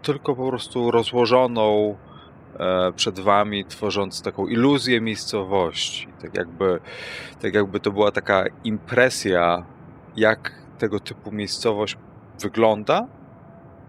Tylko 0.02 0.36
po 0.36 0.48
prostu 0.48 0.90
rozłożoną 0.90 1.96
e, 2.58 2.92
przed 2.92 3.20
Wami, 3.20 3.64
tworząc 3.64 4.22
taką 4.22 4.46
iluzję 4.46 5.00
miejscowości. 5.00 6.08
Tak 6.22 6.36
jakby, 6.36 6.80
tak 7.40 7.54
jakby 7.54 7.80
to 7.80 7.92
była 7.92 8.12
taka 8.12 8.44
impresja, 8.64 9.64
jak 10.16 10.52
tego 10.78 11.00
typu 11.00 11.32
miejscowość 11.32 11.96
wygląda, 12.40 13.06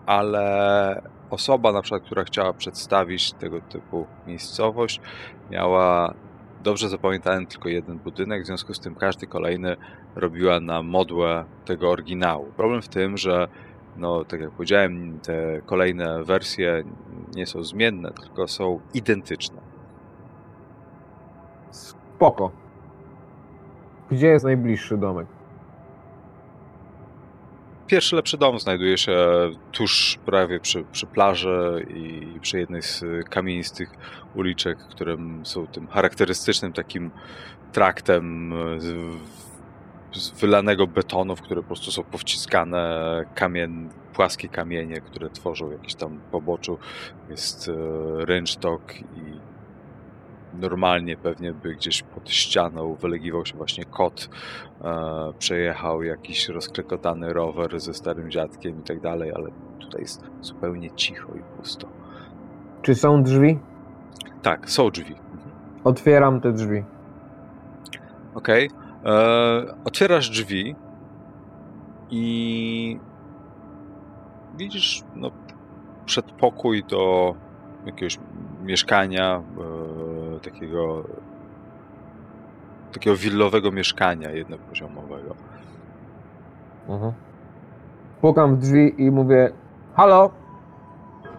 ale 0.06 1.02
osoba 1.30 1.72
na 1.72 1.82
przykład, 1.82 2.04
która 2.04 2.24
chciała 2.24 2.54
przedstawić 2.54 3.34
tego 3.34 3.62
typu 3.62 4.08
miejscowość, 4.28 5.02
miała 5.52 6.14
dobrze 6.64 6.90
zapamiętałem 6.90 7.46
tylko 7.46 7.70
jeden 7.70 8.00
budynek, 8.00 8.44
w 8.44 8.46
związku 8.46 8.74
z 8.74 8.80
tym 8.80 8.96
każdy 8.96 9.28
kolejny 9.28 9.76
robiła 10.16 10.60
na 10.60 10.84
modłę 10.84 11.46
tego 11.66 11.90
oryginału. 11.90 12.46
Problem 12.58 12.82
w 12.82 12.88
tym, 12.88 13.18
że 13.18 13.48
no, 13.98 14.26
tak 14.26 14.42
jak 14.42 14.52
powiedziałem, 14.52 15.20
te 15.20 15.62
kolejne 15.66 16.24
wersje 16.24 16.84
nie 17.36 17.46
są 17.46 17.64
zmienne, 17.64 18.12
tylko 18.12 18.48
są 18.48 18.80
identyczne. 18.94 19.62
Spoko. 21.72 22.52
Gdzie 24.12 24.28
jest 24.28 24.46
najbliższy 24.46 24.98
domek? 24.98 25.28
Pierwszy 27.94 28.16
lepszy 28.16 28.38
dom 28.38 28.60
znajduje 28.60 28.98
się 28.98 29.16
tuż 29.72 30.20
prawie 30.26 30.60
przy, 30.60 30.84
przy 30.92 31.06
plaży 31.06 31.86
i 31.96 32.40
przy 32.40 32.60
jednej 32.60 32.82
z 32.82 33.04
kamienistych 33.30 33.90
uliczek, 34.36 34.78
którym 34.80 35.46
są 35.46 35.68
tym 35.68 35.88
charakterystycznym 35.88 36.74
takim 36.74 37.12
traktem 37.72 38.54
z, 38.78 38.96
z 40.14 40.30
wylanego 40.30 40.88
betonu, 40.88 41.36
w 41.36 41.42
które 41.42 41.62
po 41.62 41.68
prostu 41.68 41.92
są 41.92 42.04
powciskane 42.04 43.26
kamien, 43.36 43.90
płaskie 44.14 44.50
kamienie, 44.50 45.02
które 45.02 45.30
tworzą 45.30 45.72
jakiś 45.72 45.96
tam 45.96 46.20
poboczu. 46.32 46.78
Jest 47.30 47.70
e, 47.70 47.74
rynsztok 48.26 48.96
i 49.00 49.53
normalnie 50.54 51.18
pewnie 51.18 51.54
by 51.54 51.76
gdzieś 51.76 52.04
pod 52.04 52.30
ścianą 52.30 52.96
wylegiwał 52.96 53.46
się 53.46 53.58
właśnie 53.58 53.86
kot, 53.86 54.30
e, 54.82 55.34
przejechał 55.40 56.04
jakiś 56.04 56.50
rozklekotany 56.50 57.34
rower 57.34 57.80
ze 57.80 57.94
starym 57.94 58.32
dziadkiem 58.32 58.80
i 58.80 58.84
tak 58.84 59.00
dalej, 59.00 59.32
ale 59.36 59.50
tutaj 59.80 60.02
jest 60.02 60.24
zupełnie 60.42 60.92
cicho 60.92 61.34
i 61.36 61.58
pusto. 61.58 61.88
Czy 62.82 62.96
są 62.96 63.24
drzwi? 63.24 63.60
Tak, 64.42 64.70
są 64.70 64.90
drzwi. 64.90 65.16
Otwieram 65.84 66.42
te 66.42 66.52
drzwi. 66.52 66.84
Okej. 68.36 68.70
E, 69.06 69.76
Otwierasz 69.86 70.30
drzwi 70.30 70.76
i 72.10 73.00
widzisz 74.58 75.04
no, 75.16 75.32
przedpokój 76.06 76.84
do 76.84 77.36
jakiegoś 77.86 78.20
mieszkania, 78.64 79.36
e, 79.36 79.42
takiego 80.44 81.04
takiego 82.94 83.16
willowego 83.16 83.72
mieszkania 83.72 84.32
jednopoziomowego. 84.32 85.36
Mhm. 86.90 87.12
Pukam 88.22 88.56
w 88.56 88.60
drzwi 88.60 89.02
i 89.02 89.12
mówię: 89.12 89.52
Halo, 89.94 90.32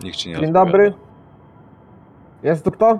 Nikt 0.03 0.17
ci 0.17 0.29
nie 0.29 0.35
dzień 0.35 0.45
odpowiada. 0.45 0.64
dobry. 0.71 0.93
Jest 2.43 2.64
tu 2.64 2.71
kto? 2.71 2.99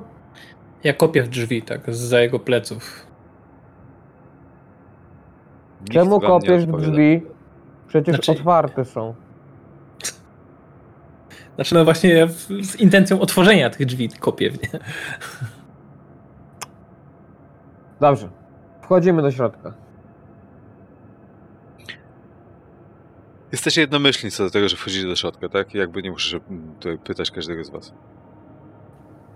Ja 0.85 0.93
kopię 0.93 1.23
w 1.23 1.29
drzwi, 1.29 1.63
tak, 1.63 1.95
za 1.95 2.21
jego 2.21 2.39
pleców. 2.39 3.07
Nikt 5.81 5.93
Czemu 5.93 6.21
kopiesz 6.21 6.67
w 6.67 6.81
drzwi? 6.81 7.23
Przecież 7.87 8.15
Znaczy- 8.17 8.33
otwarte 8.33 8.85
są. 8.85 9.15
Znaczy, 11.55 11.75
no 11.75 11.85
właśnie 11.85 12.29
z 12.63 12.77
intencją 12.77 13.21
otworzenia 13.21 13.71
tych 13.71 13.87
drzwi 13.87 14.09
kopię 14.09 14.51
w 14.51 14.63
nie. 14.63 14.81
Dobrze. 18.05 18.29
Wchodzimy 18.83 19.23
do 19.23 19.31
środka. 19.31 19.75
Jesteście 23.53 23.81
jednomyślni 23.81 24.31
co 24.31 24.45
do 24.45 24.51
tego, 24.51 24.69
że 24.69 24.77
wchodzicie 24.77 25.07
do 25.07 25.17
środka, 25.17 25.49
tak? 25.49 25.75
Jakby 25.75 26.03
nie 26.03 26.11
muszę 26.11 26.41
mm, 26.51 26.75
tutaj 26.75 26.99
pytać 26.99 27.31
każdego 27.31 27.65
z 27.65 27.71
was. 27.71 27.95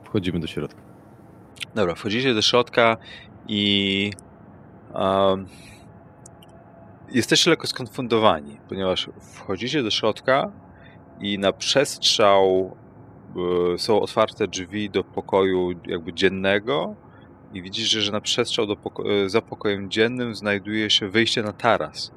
Wchodzimy 0.04 0.40
do 0.40 0.46
środka. 0.46 0.80
Dobra, 1.74 1.94
wchodzicie 1.94 2.34
do 2.34 2.42
środka 2.42 2.96
i 3.48 4.12
um, 4.94 5.46
jesteście 7.10 7.50
lekko 7.50 7.66
skonfundowani, 7.66 8.60
ponieważ 8.68 9.10
wchodzicie 9.20 9.82
do 9.82 9.90
środka 9.90 10.52
i 11.20 11.38
na 11.38 11.52
przestrzał 11.52 12.76
e, 13.74 13.78
są 13.78 14.00
otwarte 14.00 14.48
drzwi 14.48 14.90
do 14.90 15.04
pokoju 15.04 15.70
jakby 15.86 16.12
dziennego 16.12 16.96
i 17.52 17.62
widzicie, 17.62 18.00
że 18.00 18.12
na 18.12 18.20
przestrzał 18.20 18.66
do 18.66 18.74
poko- 18.76 19.10
e, 19.24 19.28
za 19.28 19.42
pokojem 19.42 19.90
dziennym 19.90 20.34
znajduje 20.34 20.90
się 20.90 21.08
wyjście 21.08 21.42
na 21.42 21.52
taras 21.52 22.12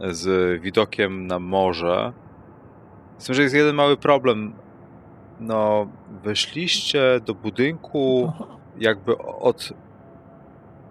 z 0.00 0.62
widokiem 0.62 1.26
na 1.26 1.38
morze. 1.38 2.12
Z 3.18 3.24
tym, 3.24 3.34
że 3.34 3.42
jest 3.42 3.54
jeden 3.54 3.74
mały 3.74 3.96
problem. 3.96 4.52
No, 5.40 5.88
weszliście 6.22 7.20
do 7.26 7.34
budynku 7.34 8.32
jakby 8.78 9.18
od. 9.18 9.72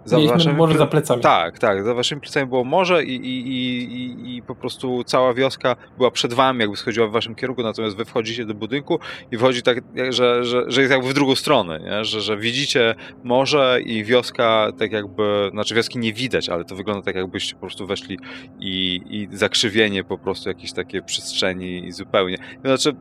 Za 0.07 0.15
Mieliśmy 0.17 0.37
waszymi 0.37 0.55
morze 0.55 0.77
za 0.77 0.87
plecami. 0.87 1.21
Tak, 1.21 1.59
tak. 1.59 1.83
Za 1.83 1.93
waszymi 1.93 2.21
plecami 2.21 2.47
było 2.47 2.63
morze 2.63 3.03
i, 3.03 3.15
i, 3.15 3.47
i, 3.47 4.35
i, 4.37 4.41
po 4.41 4.55
prostu 4.55 5.03
cała 5.03 5.33
wioska 5.33 5.75
była 5.97 6.11
przed 6.11 6.33
wami, 6.33 6.59
jakby 6.59 6.77
schodziła 6.77 7.07
w 7.07 7.11
waszym 7.11 7.35
kierunku, 7.35 7.63
natomiast 7.63 7.97
wy 7.97 8.05
wchodzicie 8.05 8.45
do 8.45 8.53
budynku 8.53 8.99
i 9.31 9.37
wchodzi 9.37 9.61
tak, 9.61 9.77
jak- 9.95 10.13
że, 10.13 10.43
że, 10.43 10.63
że 10.67 10.81
jest 10.81 10.93
jakby 10.93 11.09
w 11.09 11.13
drugą 11.13 11.35
stronę, 11.35 11.79
nie? 11.79 12.05
Że, 12.05 12.21
że 12.21 12.37
widzicie 12.37 12.95
morze 13.23 13.79
i 13.85 14.03
wioska 14.03 14.71
tak 14.79 14.91
jakby, 14.91 15.49
znaczy 15.51 15.75
wioski 15.75 15.99
nie 15.99 16.13
widać, 16.13 16.49
ale 16.49 16.65
to 16.65 16.75
wygląda 16.75 17.01
tak 17.01 17.15
jakbyście 17.15 17.53
po 17.55 17.61
prostu 17.61 17.87
weszli 17.87 18.19
i, 18.59 19.01
i 19.09 19.37
zakrzywienie 19.37 20.03
po 20.03 20.17
prostu 20.17 20.49
jakieś 20.49 20.73
takie 20.73 21.01
przestrzeni 21.01 21.85
i 21.87 21.91
zupełnie. 21.91 22.37
Znaczy, 22.65 22.91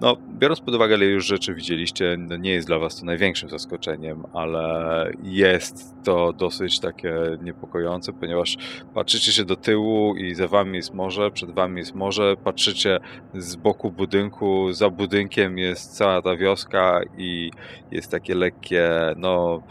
no, 0.00 0.16
biorąc 0.38 0.60
pod 0.60 0.74
uwagę, 0.74 0.94
ile 0.96 1.04
już 1.06 1.26
rzeczy 1.26 1.54
widzieliście, 1.54 2.16
no 2.18 2.36
nie 2.36 2.50
jest 2.50 2.66
dla 2.66 2.78
was 2.78 3.00
to 3.00 3.06
największym 3.06 3.48
zaskoczeniem, 3.48 4.22
ale 4.32 5.10
jest 5.22 5.94
to 6.04 6.32
dosyć 6.42 6.80
takie 6.80 7.14
niepokojące, 7.42 8.12
ponieważ 8.12 8.56
patrzycie 8.94 9.32
się 9.32 9.44
do 9.44 9.56
tyłu 9.56 10.16
i 10.16 10.34
za 10.34 10.48
wami 10.48 10.76
jest 10.76 10.94
morze, 10.94 11.30
przed 11.30 11.50
wami 11.50 11.78
jest 11.78 11.94
morze, 11.94 12.36
patrzycie 12.44 13.00
z 13.34 13.56
boku 13.56 13.90
budynku, 13.90 14.72
za 14.72 14.90
budynkiem 14.90 15.58
jest 15.58 15.96
cała 15.96 16.22
ta 16.22 16.36
wioska 16.36 17.00
i 17.18 17.50
jest 17.90 18.10
takie 18.10 18.34
lekkie, 18.34 18.90
no 19.16 19.62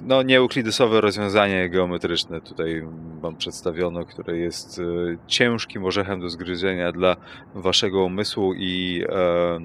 no 0.00 0.22
nieuklidesowe 0.22 1.00
rozwiązanie 1.00 1.68
geometryczne. 1.68 2.40
Tutaj 2.40 2.82
wam 3.20 3.36
przedstawiono, 3.36 4.04
które 4.04 4.38
jest 4.38 4.78
e, 4.78 4.82
ciężkim 5.26 5.84
orzechem 5.84 6.20
do 6.20 6.30
zgryzienia 6.30 6.92
dla 6.92 7.16
waszego 7.54 8.04
umysłu 8.04 8.54
i 8.54 9.04
e, 9.08 9.58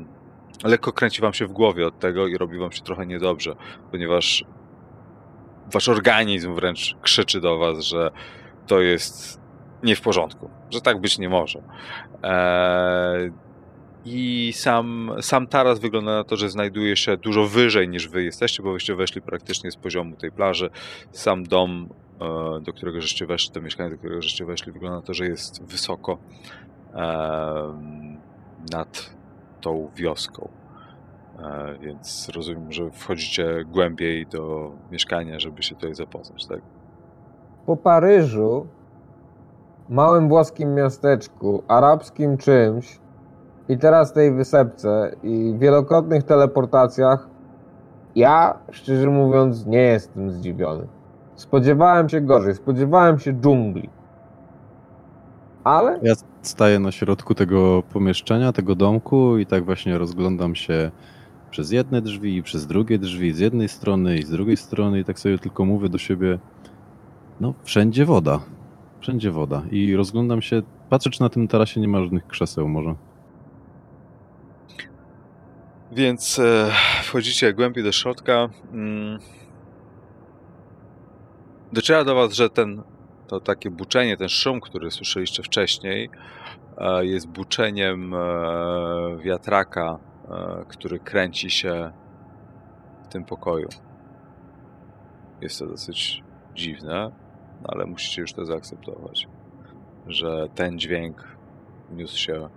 lekko 0.63 0.91
kręci 0.91 1.21
wam 1.21 1.33
się 1.33 1.47
w 1.47 1.51
głowie 1.51 1.87
od 1.87 1.99
tego 1.99 2.27
i 2.27 2.37
robi 2.37 2.57
wam 2.57 2.71
się 2.71 2.81
trochę 2.81 3.05
niedobrze, 3.05 3.55
ponieważ 3.91 4.45
wasz 5.73 5.89
organizm 5.89 6.55
wręcz 6.55 6.95
krzyczy 7.01 7.41
do 7.41 7.57
was, 7.57 7.79
że 7.79 8.11
to 8.67 8.81
jest 8.81 9.39
nie 9.83 9.95
w 9.95 10.01
porządku, 10.01 10.49
że 10.69 10.81
tak 10.81 11.01
być 11.01 11.17
nie 11.17 11.29
może. 11.29 11.61
E, 12.23 13.29
I 14.05 14.53
sam, 14.55 15.11
sam 15.21 15.47
taras 15.47 15.79
wygląda 15.79 16.11
na 16.11 16.23
to, 16.23 16.35
że 16.35 16.49
znajduje 16.49 16.95
się 16.95 17.17
dużo 17.17 17.47
wyżej 17.47 17.89
niż 17.89 18.07
wy 18.07 18.23
jesteście, 18.23 18.63
bo 18.63 18.73
wyście 18.73 18.95
weszli 18.95 19.21
praktycznie 19.21 19.71
z 19.71 19.75
poziomu 19.75 20.15
tej 20.15 20.31
plaży. 20.31 20.69
Sam 21.11 21.43
dom, 21.43 21.89
e, 22.21 22.61
do 22.61 22.73
którego 22.73 23.01
żeście 23.01 23.25
weszli, 23.25 23.51
to 23.51 23.61
mieszkanie, 23.61 23.89
do 23.89 23.97
którego 23.97 24.21
żeście 24.21 24.45
weszli, 24.45 24.71
wygląda 24.71 24.97
na 24.97 25.05
to, 25.05 25.13
że 25.13 25.25
jest 25.25 25.63
wysoko 25.63 26.17
em, 26.93 28.17
nad 28.71 29.15
tą 29.61 29.91
wioską. 29.95 30.58
Więc 31.81 32.29
rozumiem, 32.35 32.71
że 32.71 32.91
wchodzicie 32.91 33.65
głębiej 33.65 34.27
do 34.27 34.71
mieszkania, 34.91 35.39
żeby 35.39 35.63
się 35.63 35.75
tutaj 35.75 35.95
zapoznać, 35.95 36.45
tak? 36.45 36.61
Po 37.65 37.77
Paryżu, 37.77 38.67
małym 39.89 40.29
włoskim 40.29 40.73
miasteczku, 40.73 41.63
arabskim 41.67 42.37
czymś 42.37 42.99
i 43.69 43.77
teraz 43.77 44.13
tej 44.13 44.33
wysepce 44.33 45.15
i 45.23 45.55
wielokrotnych 45.57 46.23
teleportacjach, 46.23 47.27
ja, 48.15 48.57
szczerze 48.71 49.09
mówiąc, 49.09 49.65
nie 49.65 49.81
jestem 49.81 50.31
zdziwiony. 50.31 50.87
Spodziewałem 51.35 52.09
się 52.09 52.21
gorzej, 52.21 52.55
spodziewałem 52.55 53.19
się 53.19 53.33
dżungli. 53.33 53.89
Ale 55.63 55.99
Ja 56.01 56.13
staję 56.41 56.79
na 56.79 56.91
środku 56.91 57.35
tego 57.35 57.83
pomieszczenia, 57.93 58.53
tego 58.53 58.75
domku 58.75 59.37
i 59.37 59.45
tak 59.45 59.65
właśnie 59.65 59.97
rozglądam 59.97 60.55
się 60.55 60.91
przez 61.51 61.71
jedne 61.71 62.01
drzwi 62.01 62.35
i 62.35 62.43
przez 62.43 62.67
drugie 62.67 62.99
drzwi, 62.99 63.33
z 63.33 63.39
jednej 63.39 63.69
strony 63.69 64.17
i 64.17 64.23
z 64.23 64.29
drugiej 64.29 64.57
strony 64.57 64.99
i 64.99 65.05
tak 65.05 65.19
sobie 65.19 65.39
tylko 65.39 65.65
mówię 65.65 65.89
do 65.89 65.97
siebie, 65.97 66.39
no 67.39 67.53
wszędzie 67.63 68.05
woda, 68.05 68.39
wszędzie 68.99 69.31
woda 69.31 69.63
i 69.71 69.95
rozglądam 69.95 70.41
się, 70.41 70.61
patrzę 70.89 71.09
czy 71.09 71.21
na 71.21 71.29
tym 71.29 71.47
tarasie 71.47 71.81
nie 71.81 71.87
ma 71.87 72.01
żadnych 72.03 72.27
krzeseł 72.27 72.67
może. 72.67 72.95
Więc 75.91 76.39
e, 76.39 76.71
wchodzicie 77.03 77.53
głębiej 77.53 77.83
do 77.83 77.91
środka. 77.91 78.49
Mm. 78.71 79.19
Dociera 81.73 82.03
do 82.03 82.15
was, 82.15 82.33
że 82.33 82.49
ten, 82.49 82.83
to 83.27 83.39
takie 83.39 83.71
buczenie, 83.71 84.17
ten 84.17 84.29
szum, 84.29 84.61
który 84.61 84.91
słyszeliście 84.91 85.43
wcześniej, 85.43 86.09
e, 86.77 87.05
jest 87.05 87.27
buczeniem 87.27 88.13
e, 88.13 88.17
wiatraka, 89.23 89.99
który 90.67 90.99
kręci 90.99 91.49
się 91.49 91.91
w 93.03 93.07
tym 93.07 93.25
pokoju. 93.25 93.69
Jest 95.41 95.59
to 95.59 95.67
dosyć 95.67 96.23
dziwne, 96.55 97.11
no 97.61 97.67
ale 97.67 97.85
musicie 97.85 98.21
już 98.21 98.33
to 98.33 98.45
zaakceptować, 98.45 99.27
że 100.07 100.47
ten 100.55 100.79
dźwięk 100.79 101.37
niósł 101.91 102.17
się 102.17 102.49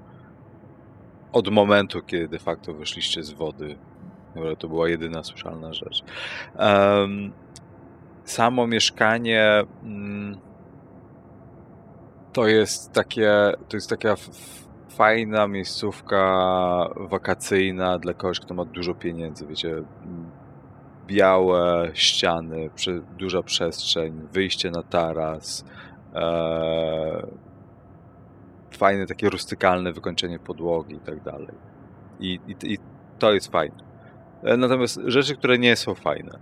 od 1.32 1.48
momentu, 1.48 2.02
kiedy 2.02 2.28
de 2.28 2.38
facto 2.38 2.74
wyszliście 2.74 3.22
z 3.22 3.30
wody. 3.30 3.78
Dobra, 4.34 4.56
to 4.56 4.68
była 4.68 4.88
jedyna 4.88 5.22
słyszalna 5.22 5.72
rzecz. 5.72 6.04
Samo 8.24 8.66
mieszkanie 8.66 9.62
mm, 9.82 10.38
to 12.32 12.46
jest 12.46 12.92
takie, 12.92 13.52
to 13.68 13.76
jest 13.76 13.90
taka 13.90 14.16
fajna 14.96 15.48
miejscówka 15.48 16.24
wakacyjna 16.96 17.98
dla 17.98 18.14
kogoś, 18.14 18.40
kto 18.40 18.54
ma 18.54 18.64
dużo 18.64 18.94
pieniędzy, 18.94 19.46
wiecie, 19.46 19.82
białe 21.06 21.90
ściany, 21.94 22.70
duża 23.18 23.42
przestrzeń, 23.42 24.28
wyjście 24.32 24.70
na 24.70 24.82
taras, 24.82 25.64
e, 26.14 27.26
fajne 28.70 29.06
takie 29.06 29.30
rustykalne 29.30 29.92
wykończenie 29.92 30.38
podłogi 30.38 30.94
i 30.94 31.00
tak 31.00 31.22
dalej. 31.22 31.54
I 32.20 32.38
to 33.18 33.32
jest 33.32 33.52
fajne. 33.52 33.76
E, 34.42 34.56
Natomiast 34.56 35.00
rzeczy, 35.06 35.36
które 35.36 35.58
nie 35.58 35.76
są 35.76 35.94
fajne, 35.94 36.38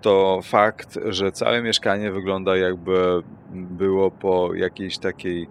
to 0.00 0.40
fakt, 0.42 0.98
że 1.04 1.32
całe 1.32 1.62
mieszkanie 1.62 2.12
wygląda 2.12 2.56
jakby 2.56 3.22
było 3.52 4.10
po 4.10 4.54
jakiejś 4.54 4.98
takiej 4.98 5.48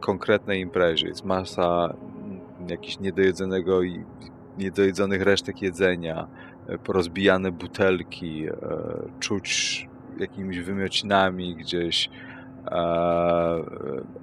konkretnej 0.00 0.60
imprezie. 0.60 1.08
Jest 1.08 1.24
masa 1.24 1.94
mm, 1.94 2.68
jakichś 2.68 2.98
niedojedzonego 2.98 3.82
i 3.82 4.04
niedojedzonych 4.58 5.22
resztek 5.22 5.62
jedzenia, 5.62 6.26
e, 6.68 6.78
porozbijane 6.78 7.52
butelki, 7.52 8.46
e, 8.46 8.52
czuć 9.20 9.88
jakimiś 10.18 10.60
wymiocinami 10.60 11.56
gdzieś, 11.56 12.10
e, 12.66 12.80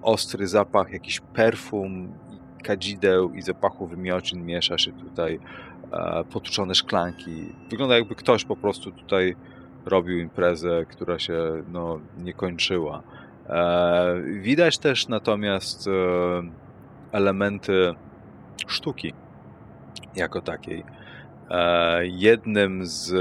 ostry 0.01 0.47
zapach, 0.47 0.93
jakiś 0.93 1.19
perfum, 1.19 2.13
kadzideł 2.63 3.33
i 3.33 3.41
zapachu 3.41 3.87
wymiocin 3.87 4.45
miesza 4.45 4.77
się 4.77 4.91
tutaj, 4.91 5.39
e, 5.91 6.23
potłuczone 6.23 6.75
szklanki. 6.75 7.53
Wygląda 7.69 7.95
jakby 7.95 8.15
ktoś 8.15 8.45
po 8.45 8.55
prostu 8.55 8.91
tutaj 8.91 9.35
robił 9.85 10.19
imprezę, 10.19 10.85
która 10.89 11.19
się 11.19 11.63
no, 11.71 11.99
nie 12.17 12.33
kończyła. 12.33 13.03
E, 13.49 14.21
widać 14.21 14.77
też 14.77 15.07
natomiast 15.07 15.87
e, 15.87 15.91
elementy 17.11 17.93
sztuki 18.67 19.13
jako 20.15 20.41
takiej. 20.41 20.83
E, 21.49 22.07
jednym 22.07 22.85
z 22.85 23.13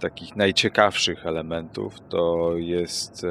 takich 0.00 0.36
najciekawszych 0.36 1.26
elementów 1.26 1.94
to 2.08 2.52
jest 2.56 3.26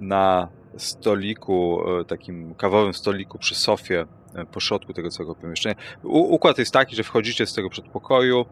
na 0.00 0.48
stoliku, 0.76 1.80
takim 2.06 2.54
kawowym 2.54 2.94
stoliku 2.94 3.38
przy 3.38 3.54
sofie 3.54 4.06
e, 4.34 4.46
po 4.46 4.60
środku 4.60 4.92
tego 4.92 5.10
całego 5.10 5.34
pomieszczenia. 5.34 5.74
Układ 6.02 6.58
jest 6.58 6.72
taki, 6.72 6.96
że 6.96 7.02
wchodzicie 7.02 7.46
z 7.46 7.54
tego 7.54 7.70
przedpokoju, 7.70 8.46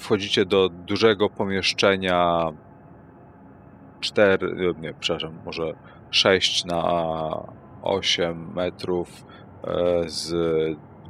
wchodzicie 0.00 0.44
do 0.44 0.68
dużego 0.68 1.30
pomieszczenia 1.30 2.52
4, 4.00 4.74
nie, 4.80 4.94
przepraszam, 5.00 5.38
może 5.44 5.74
6 6.10 6.64
na 6.64 6.82
8 7.82 8.52
metrów 8.54 9.26
e, 9.64 10.02
z 10.06 10.34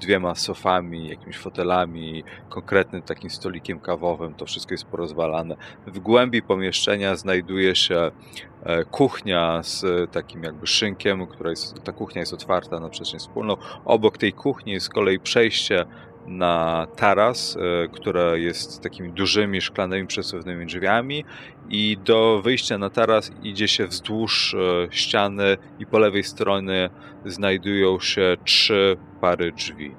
dwiema 0.01 0.35
sofami, 0.35 1.09
jakimiś 1.09 1.37
fotelami, 1.37 2.25
konkretnym 2.49 3.03
takim 3.03 3.31
stolikiem 3.31 3.81
kawowym. 3.81 4.35
To 4.35 4.47
wszystko 4.47 4.75
jest 4.75 4.85
porozwalane. 4.85 5.57
W 5.87 5.99
głębi 5.99 6.43
pomieszczenia 6.43 7.17
znajduje 7.17 7.75
się 7.75 8.11
e, 8.63 8.85
kuchnia 8.85 9.63
z 9.63 10.11
takim 10.11 10.43
jakby 10.43 10.67
szynkiem, 10.67 11.27
która 11.27 11.51
jest, 11.51 11.83
ta 11.83 11.93
kuchnia 11.93 12.21
jest 12.21 12.33
otwarta 12.33 12.81
na 12.81 12.89
przestrzeń 12.89 13.21
wspólną. 13.21 13.57
Obok 13.85 14.19
tej 14.19 14.33
kuchni 14.33 14.73
jest 14.73 14.87
z 14.87 14.89
kolei 14.89 15.19
przejście 15.19 15.87
na 16.27 16.87
taras, 16.97 17.57
e, 17.57 17.89
które 17.89 18.41
jest 18.41 18.83
takimi 18.83 19.13
dużymi 19.13 19.61
szklanymi 19.61 20.07
przesuwnymi 20.07 20.67
drzwiami 20.67 21.25
i 21.69 21.99
do 22.05 22.41
wyjścia 22.43 22.79
na 22.79 22.91
taras 22.91 23.33
idzie 23.43 23.69
się 23.69 23.87
wzdłuż 23.87 24.55
e, 24.55 24.59
ściany 24.91 25.57
i 25.79 25.87
po 25.87 25.99
lewej 25.99 26.25
stronie 26.25 26.91
znajdują 27.25 28.01
się 28.01 28.37
trzy 28.45 28.97
pary 29.21 29.53
drzwi. 29.53 29.95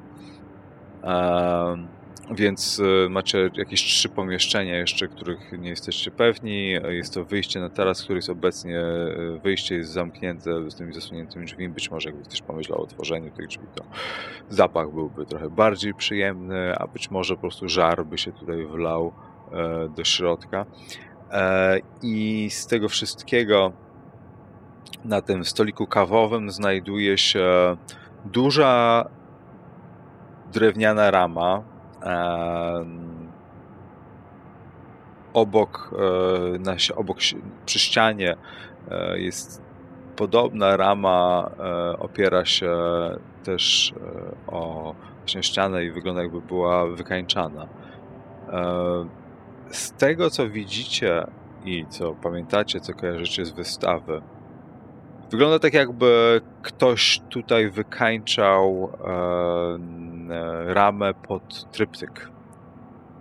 Więc 2.31 2.81
e, 3.05 3.09
macie 3.09 3.49
jakieś 3.53 3.83
trzy 3.83 4.09
pomieszczenia 4.09 4.77
jeszcze, 4.77 5.07
których 5.07 5.51
nie 5.59 5.69
jesteście 5.69 6.11
pewni. 6.11 6.71
Jest 6.71 7.13
to 7.13 7.25
wyjście 7.25 7.59
na 7.59 7.69
taras, 7.69 8.03
który 8.03 8.17
jest 8.17 8.29
obecnie, 8.29 8.79
e, 8.79 9.39
wyjście 9.43 9.75
jest 9.75 9.91
zamknięte 9.91 10.69
z 10.71 10.75
tymi 10.75 10.93
zasuniętymi 10.93 11.45
drzwiami. 11.45 11.69
Być 11.69 11.91
może 11.91 12.09
jakby 12.09 12.25
ktoś 12.25 12.41
pomyślał 12.41 12.79
o 12.79 12.83
otworzeniu 12.83 13.31
tych 13.31 13.47
drzwi, 13.47 13.67
to 13.75 13.83
zapach 14.49 14.91
byłby 14.91 15.25
trochę 15.25 15.49
bardziej 15.49 15.93
przyjemny, 15.93 16.75
a 16.77 16.87
być 16.87 17.11
może 17.11 17.35
po 17.35 17.41
prostu 17.41 17.69
żar 17.69 18.05
by 18.05 18.17
się 18.17 18.31
tutaj 18.31 18.65
wlał 18.65 19.13
e, 19.51 19.89
do 19.89 20.03
środka. 20.03 20.65
E, 21.31 21.79
I 22.01 22.47
z 22.51 22.67
tego 22.67 22.89
wszystkiego 22.89 23.73
na 25.05 25.21
tym 25.21 25.45
stoliku 25.45 25.87
kawowym 25.87 26.51
znajduje 26.51 27.17
się 27.17 27.77
duża 28.25 29.05
drewniana 30.53 31.11
rama. 31.11 31.76
Obok, 35.33 35.91
e, 36.55 36.59
na, 36.59 36.75
obok 36.95 37.17
przy 37.65 37.79
ścianie 37.79 38.35
e, 38.91 39.19
jest 39.19 39.61
podobna 40.15 40.77
rama, 40.77 41.49
e, 41.59 41.99
opiera 41.99 42.45
się 42.45 42.75
też 43.43 43.93
o 44.47 44.95
ścianę 45.41 45.83
i 45.83 45.91
wygląda 45.91 46.21
jakby 46.21 46.41
była 46.41 46.87
wykańczana. 46.87 47.67
Z 49.69 49.91
tego 49.91 50.29
co 50.29 50.49
widzicie 50.49 51.27
i 51.65 51.85
co 51.89 52.13
pamiętacie, 52.13 52.79
co 52.79 52.93
kojarzycie 52.93 53.45
z 53.45 53.51
wystawy, 53.51 54.21
wygląda 55.31 55.59
tak 55.59 55.73
jakby 55.73 56.41
ktoś 56.61 57.21
tutaj 57.29 57.71
wykańczał 57.71 58.91
e, 59.05 60.73
ramę 60.73 61.13
pod 61.13 61.71
tryptyk, 61.71 62.31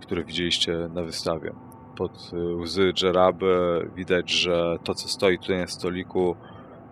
który 0.01 0.23
widzieliście 0.23 0.89
na 0.93 1.03
wystawie. 1.03 1.53
Pod 1.97 2.31
e, 2.33 2.37
łzy 2.37 2.93
Dżeraby 2.93 3.87
widać, 3.95 4.31
że 4.31 4.77
to 4.83 4.93
co 4.93 5.07
stoi 5.07 5.39
tutaj 5.39 5.57
na 5.57 5.67
stoliku 5.67 6.35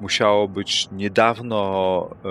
musiało 0.01 0.47
być 0.47 0.91
niedawno 0.91 2.09
e, 2.25 2.29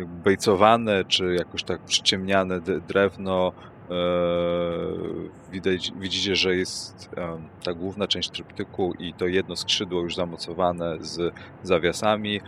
e, 0.00 0.06
bejcowane, 0.06 1.04
czy 1.04 1.34
jakoś 1.34 1.62
tak 1.62 1.80
przyciemniane 1.80 2.60
drewno. 2.60 3.52
E, 3.92 5.52
widać, 5.52 5.92
widzicie, 6.00 6.36
że 6.36 6.56
jest 6.56 7.10
ta 7.64 7.74
główna 7.74 8.08
część 8.08 8.30
tryptyku 8.30 8.94
i 8.98 9.14
to 9.14 9.26
jedno 9.26 9.56
skrzydło 9.56 10.00
już 10.00 10.14
zamocowane 10.14 10.96
z 11.00 11.34
zawiasami. 11.62 12.40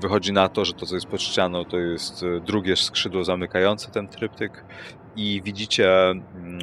wychodzi 0.00 0.32
na 0.32 0.48
to, 0.48 0.64
że 0.64 0.72
to, 0.72 0.86
co 0.86 0.94
jest 0.94 1.06
pod 1.06 1.22
ścianą, 1.22 1.64
to 1.64 1.78
jest 1.78 2.22
e, 2.22 2.40
drugie 2.40 2.76
skrzydło 2.76 3.24
zamykające 3.24 3.90
ten 3.90 4.08
tryptyk 4.08 4.64
i 5.16 5.42
widzicie, 5.44 5.88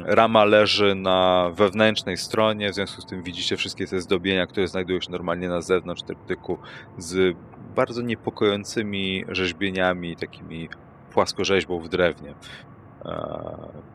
rama 0.04 0.44
leży 0.44 0.94
na 0.94 1.50
wewnętrznej 1.54 2.16
stronie, 2.16 2.70
w 2.70 2.74
związku 2.74 3.02
z 3.02 3.06
tym 3.06 3.22
widzicie 3.22 3.56
wszystkie 3.56 3.86
te 3.86 4.00
zdobienia, 4.00 4.46
które 4.46 4.68
znajdują 4.68 5.00
się 5.00 5.10
normalnie 5.10 5.48
na 5.48 5.60
zewnątrz 5.60 6.02
tryptyku 6.02 6.58
z 6.98 7.36
bardzo 7.76 8.02
niepokojącymi 8.02 9.24
rzeźbieniami, 9.28 10.16
takimi 10.16 10.68
płaskorzeźbą 11.12 11.80
w 11.80 11.88
drewnie. 11.88 12.34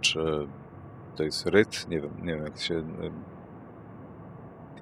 Czy 0.01 0.47
to 1.15 1.23
jest 1.23 1.47
ryt? 1.47 1.89
Nie 1.89 2.01
wiem, 2.01 2.11
nie 2.21 2.35
wiem 2.35 2.43
jak 2.43 2.53
to 2.53 2.61
się... 2.61 2.83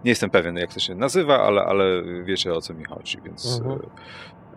Nie 0.04 0.12
jestem 0.12 0.30
pewien, 0.30 0.58
jak 0.58 0.74
to 0.74 0.80
się 0.80 0.96
nazywa, 0.96 1.40
ale, 1.40 1.64
ale 1.64 2.04
wiecie 2.24 2.54
o 2.54 2.62
co 2.62 2.74
mi 2.74 2.86
chodzi, 2.86 3.22
więc... 3.22 3.62
Mhm. 3.62 3.80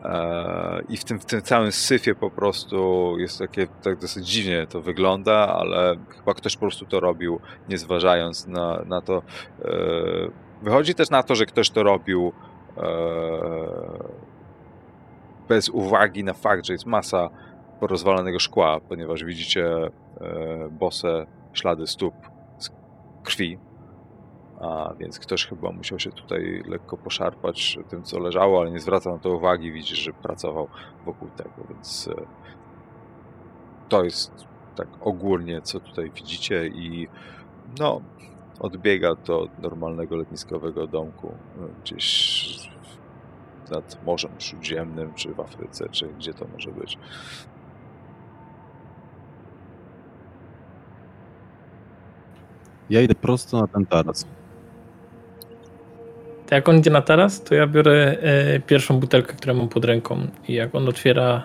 E, 0.05 0.83
I 0.89 0.97
w 0.97 1.05
tym, 1.05 1.21
w 1.21 1.25
tym 1.25 1.43
całym 1.43 1.73
syfie 1.73 2.15
po 2.15 2.31
prostu 2.31 3.15
jest 3.19 3.39
takie, 3.39 3.67
tak 3.67 3.99
dosyć 3.99 4.29
dziwnie 4.29 4.67
to 4.67 4.81
wygląda, 4.81 5.49
ale 5.49 5.97
chyba 6.17 6.35
ktoś 6.35 6.57
po 6.57 6.61
prostu 6.61 6.87
to 6.87 7.01
robił, 7.01 7.41
nie 7.69 7.79
zważając 7.79 8.47
na, 8.47 8.83
na 8.87 9.01
to. 9.01 9.23
E, 9.65 9.73
wychodzi 10.63 10.95
też 10.95 11.11
na 11.11 11.23
to, 11.23 11.35
że 11.35 11.47
ktoś 11.47 11.71
to 11.71 11.83
robił 11.83 12.33
bez 15.49 15.69
uwagi 15.69 16.25
na 16.25 16.35
fakt, 16.35 16.67
że 16.67 16.73
jest 16.73 16.87
masa 16.87 17.31
porozwalonego 17.81 18.39
szkła, 18.39 18.81
ponieważ 18.81 19.25
widzicie 19.25 19.67
e, 19.77 19.91
bose 20.71 21.27
ślady 21.53 21.87
stóp 21.87 22.15
z 22.59 22.71
krwi. 23.23 23.59
A 24.61 24.95
więc 24.99 25.19
ktoś 25.19 25.47
chyba 25.47 25.73
musiał 25.73 25.99
się 25.99 26.13
tutaj 26.13 26.63
lekko 26.69 26.97
poszarpać 26.97 27.79
tym, 27.89 28.03
co 28.03 28.19
leżało, 28.19 28.61
ale 28.61 28.71
nie 28.71 28.81
zwraca 28.81 29.11
na 29.11 29.19
to 29.19 29.31
uwagi. 29.31 29.73
Widzisz, 29.73 29.99
że 29.99 30.13
pracował 30.13 30.69
wokół 31.05 31.29
tego, 31.29 31.65
więc 31.71 32.09
e, 32.09 32.15
to 33.89 34.05
jest 34.05 34.33
tak 34.77 34.89
ogólnie, 35.01 35.63
co 35.63 35.81
tutaj 35.81 36.11
widzicie 36.11 36.67
i 36.67 37.09
no, 37.79 38.01
odbiega 38.61 39.17
to 39.17 39.41
od 39.41 39.59
normalnego 39.59 40.17
letniskowego 40.17 40.87
domku 40.87 41.29
e, 41.29 41.83
gdzieś 41.83 42.71
nad 43.71 44.05
Morzem 44.05 44.31
Śródziemnym, 44.39 45.15
czy 45.15 45.35
w 45.35 45.41
Afryce, 45.41 45.89
czy 45.89 46.09
gdzie 46.09 46.35
to 46.35 46.47
może 46.53 46.73
być. 46.73 46.99
Ja 52.91 53.01
idę 53.01 53.15
prosto 53.15 53.61
na 53.61 53.67
ten 53.67 53.87
taras. 53.87 54.27
To 56.47 56.55
jak 56.55 56.69
on 56.69 56.79
idzie 56.79 56.91
na 56.91 57.03
taras, 57.03 57.43
to 57.43 57.55
ja 57.55 57.67
biorę 57.67 58.17
e, 58.23 58.61
pierwszą 58.61 59.01
butelkę, 59.01 59.33
którą 59.35 59.55
mam 59.55 59.69
pod 59.69 59.85
ręką 59.85 60.27
i 60.49 60.55
jak 60.55 60.75
on 60.75 60.89
otwiera 60.89 61.43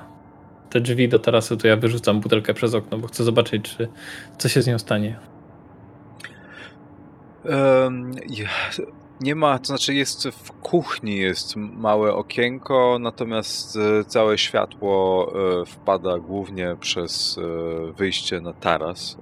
te 0.69 0.81
drzwi 0.81 1.09
do 1.09 1.19
tarasu, 1.19 1.57
to 1.57 1.67
ja 1.67 1.75
wyrzucam 1.77 2.19
butelkę 2.19 2.53
przez 2.53 2.73
okno, 2.73 2.97
bo 2.97 3.07
chcę 3.07 3.23
zobaczyć, 3.23 3.77
czy 3.77 3.87
co 4.37 4.49
się 4.49 4.61
z 4.61 4.67
nią 4.67 4.79
stanie. 4.79 5.19
Ja- 8.29 8.85
Nie 9.21 9.35
ma, 9.35 9.59
to 9.59 9.65
znaczy 9.65 9.93
jest 9.93 10.27
w 10.27 10.51
kuchni 10.51 11.17
jest 11.17 11.55
małe 11.55 12.13
okienko, 12.13 12.97
natomiast 12.99 13.77
e, 13.77 14.03
całe 14.03 14.37
światło 14.37 15.31
e, 15.61 15.65
wpada 15.65 16.19
głównie 16.19 16.75
przez 16.79 17.37
e, 17.37 17.91
wyjście 17.93 18.41
na 18.41 18.53
taras, 18.53 19.17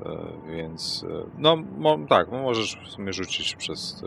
więc 0.56 1.06
no 1.38 1.56
mo, 1.78 2.00
tak, 2.10 2.28
no 2.32 2.42
możesz 2.42 2.78
w 2.86 2.90
sumie 2.90 3.14
rzucić 3.14 3.56
przez 3.56 4.04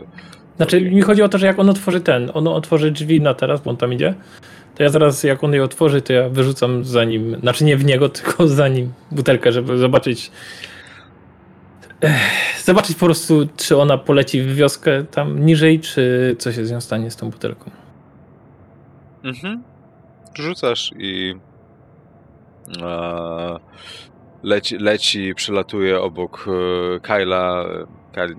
Znaczy, 0.57 0.81
mi 0.81 1.01
chodzi 1.01 1.21
o 1.21 1.29
to, 1.29 1.37
że 1.37 1.45
jak 1.45 1.59
on 1.59 1.69
otworzy 1.69 2.01
ten, 2.01 2.31
on 2.33 2.47
otworzy 2.47 2.91
drzwi 2.91 3.21
na 3.21 3.33
taras, 3.33 3.61
bo 3.61 3.69
on 3.69 3.77
tam 3.77 3.93
idzie, 3.93 4.15
to 4.75 4.83
ja 4.83 4.89
zaraz, 4.89 5.23
jak 5.23 5.43
on 5.43 5.53
je 5.53 5.63
otworzy, 5.63 6.01
to 6.01 6.13
ja 6.13 6.29
wyrzucam 6.29 6.85
za 6.85 7.03
nim, 7.03 7.39
znaczy 7.39 7.65
nie 7.65 7.77
w 7.77 7.85
niego, 7.85 8.09
tylko 8.19 8.47
za 8.47 8.67
nim 8.67 8.93
butelkę, 9.11 9.51
żeby 9.51 9.77
zobaczyć, 9.77 10.31
zobaczyć 12.65 12.97
po 12.97 13.05
prostu, 13.05 13.47
czy 13.57 13.77
ona 13.77 13.97
poleci 13.97 14.41
w 14.41 14.55
wioskę 14.55 15.03
tam 15.03 15.45
niżej, 15.45 15.79
czy 15.79 16.35
co 16.39 16.51
się 16.51 16.65
z 16.65 16.71
nią 16.71 16.81
stanie 16.81 17.11
z 17.11 17.15
tą 17.15 17.29
butelką. 17.29 17.71
Mhm. 19.23 19.63
Rzucasz 20.35 20.91
i 20.97 21.35
e, 22.81 23.59
leci, 24.43 24.77
leci, 24.77 25.35
przelatuje 25.35 26.01
obok 26.01 26.45
e, 26.47 26.99
Kyla. 26.99 27.65
Kyle, 28.13 28.35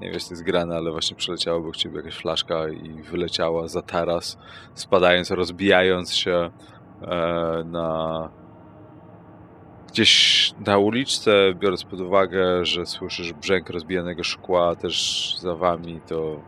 nie 0.00 0.10
wiesz, 0.10 0.24
to 0.24 0.30
jest 0.30 0.42
grane, 0.42 0.76
ale 0.76 0.90
właśnie 0.90 1.16
przeleciała 1.16 1.58
obok 1.58 1.76
ciebie 1.76 1.96
jakaś 1.96 2.14
flaszka 2.14 2.68
i 2.68 3.02
wyleciała 3.02 3.68
za 3.68 3.82
taras, 3.82 4.38
spadając, 4.74 5.30
rozbijając 5.30 6.14
się 6.14 6.50
e, 7.02 7.64
na 7.64 8.30
gdzieś 9.90 10.54
na 10.66 10.78
uliczce, 10.78 11.54
biorąc 11.54 11.84
pod 11.84 12.00
uwagę, 12.00 12.64
że 12.64 12.86
słyszysz 12.86 13.32
brzęk 13.32 13.70
rozbijanego 13.70 14.24
szkła 14.24 14.76
też 14.76 15.36
za 15.40 15.54
wami, 15.54 16.00
to 16.06 16.40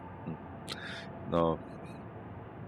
no 1.30 1.58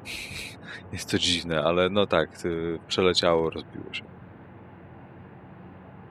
jest 0.92 1.10
to 1.10 1.18
dziwne, 1.18 1.64
ale 1.64 1.90
no 1.90 2.06
tak, 2.06 2.46
y, 2.46 2.78
przeleciało, 2.88 3.50
rozbiło 3.50 3.94
się. 3.94 4.04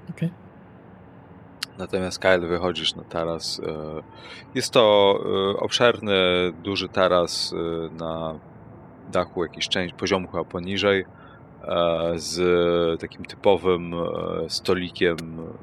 Okej. 0.10 0.30
Natomiast 1.78 2.20
Kyle 2.20 2.40
wychodzisz 2.48 2.96
na 2.96 3.04
taras. 3.04 3.62
e, 3.68 4.04
Jest 4.56 4.72
to 4.72 5.16
e, 5.26 5.60
obszerny, 5.60 6.14
duży 6.64 6.90
taras 6.90 7.56
na 7.92 8.40
dachu, 9.12 9.44
jakiś 9.44 9.70
część 9.70 9.94
poziomu 9.94 10.28
chyba 10.28 10.44
poniżej, 10.44 11.06
z 12.16 12.40
takim 13.02 13.26
typowym 13.26 13.94
e, 13.94 14.50
stolikiem 14.50 15.18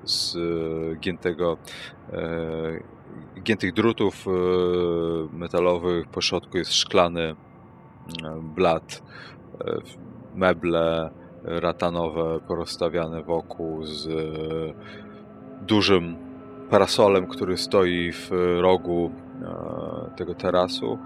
z 0.05 0.37
e, 0.37 0.39
giętego, 0.97 1.57
e, 2.13 3.43
giętych 3.43 3.73
drutów 3.73 4.27
e, 4.27 4.31
metalowych. 5.37 6.09
Po 6.09 6.21
środku 6.21 6.59
jest 6.59 6.73
szklany 6.73 7.23
e, 7.23 7.35
blat, 8.43 9.03
e, 9.61 9.77
meble 10.35 11.11
ratanowe 11.45 12.41
porozstawiane 12.49 13.23
wokół 13.23 13.85
z 13.85 14.07
e, 14.07 14.11
dużym 15.67 16.17
parasolem, 16.71 17.27
który 17.27 17.57
stoi 17.57 18.13
w 18.13 18.31
rogu 18.61 19.11
e, 19.43 20.17
tego 20.17 20.35
tarasu. 20.35 20.99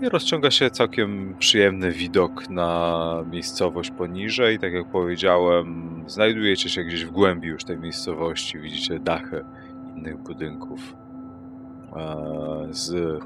I 0.00 0.08
rozciąga 0.08 0.50
się 0.50 0.70
całkiem 0.70 1.34
przyjemny 1.38 1.92
widok 1.92 2.50
na 2.50 3.24
miejscowość 3.30 3.90
poniżej. 3.90 4.58
Tak 4.58 4.72
jak 4.72 4.90
powiedziałem, 4.90 6.04
znajdujecie 6.06 6.68
się 6.68 6.84
gdzieś 6.84 7.04
w 7.04 7.10
głębi 7.10 7.48
już 7.48 7.64
tej 7.64 7.78
miejscowości. 7.78 8.58
Widzicie 8.58 8.98
dachy 8.98 9.44
innych 9.96 10.18
budynków. 10.18 10.94
E, 11.96 12.68
Z 12.70 13.18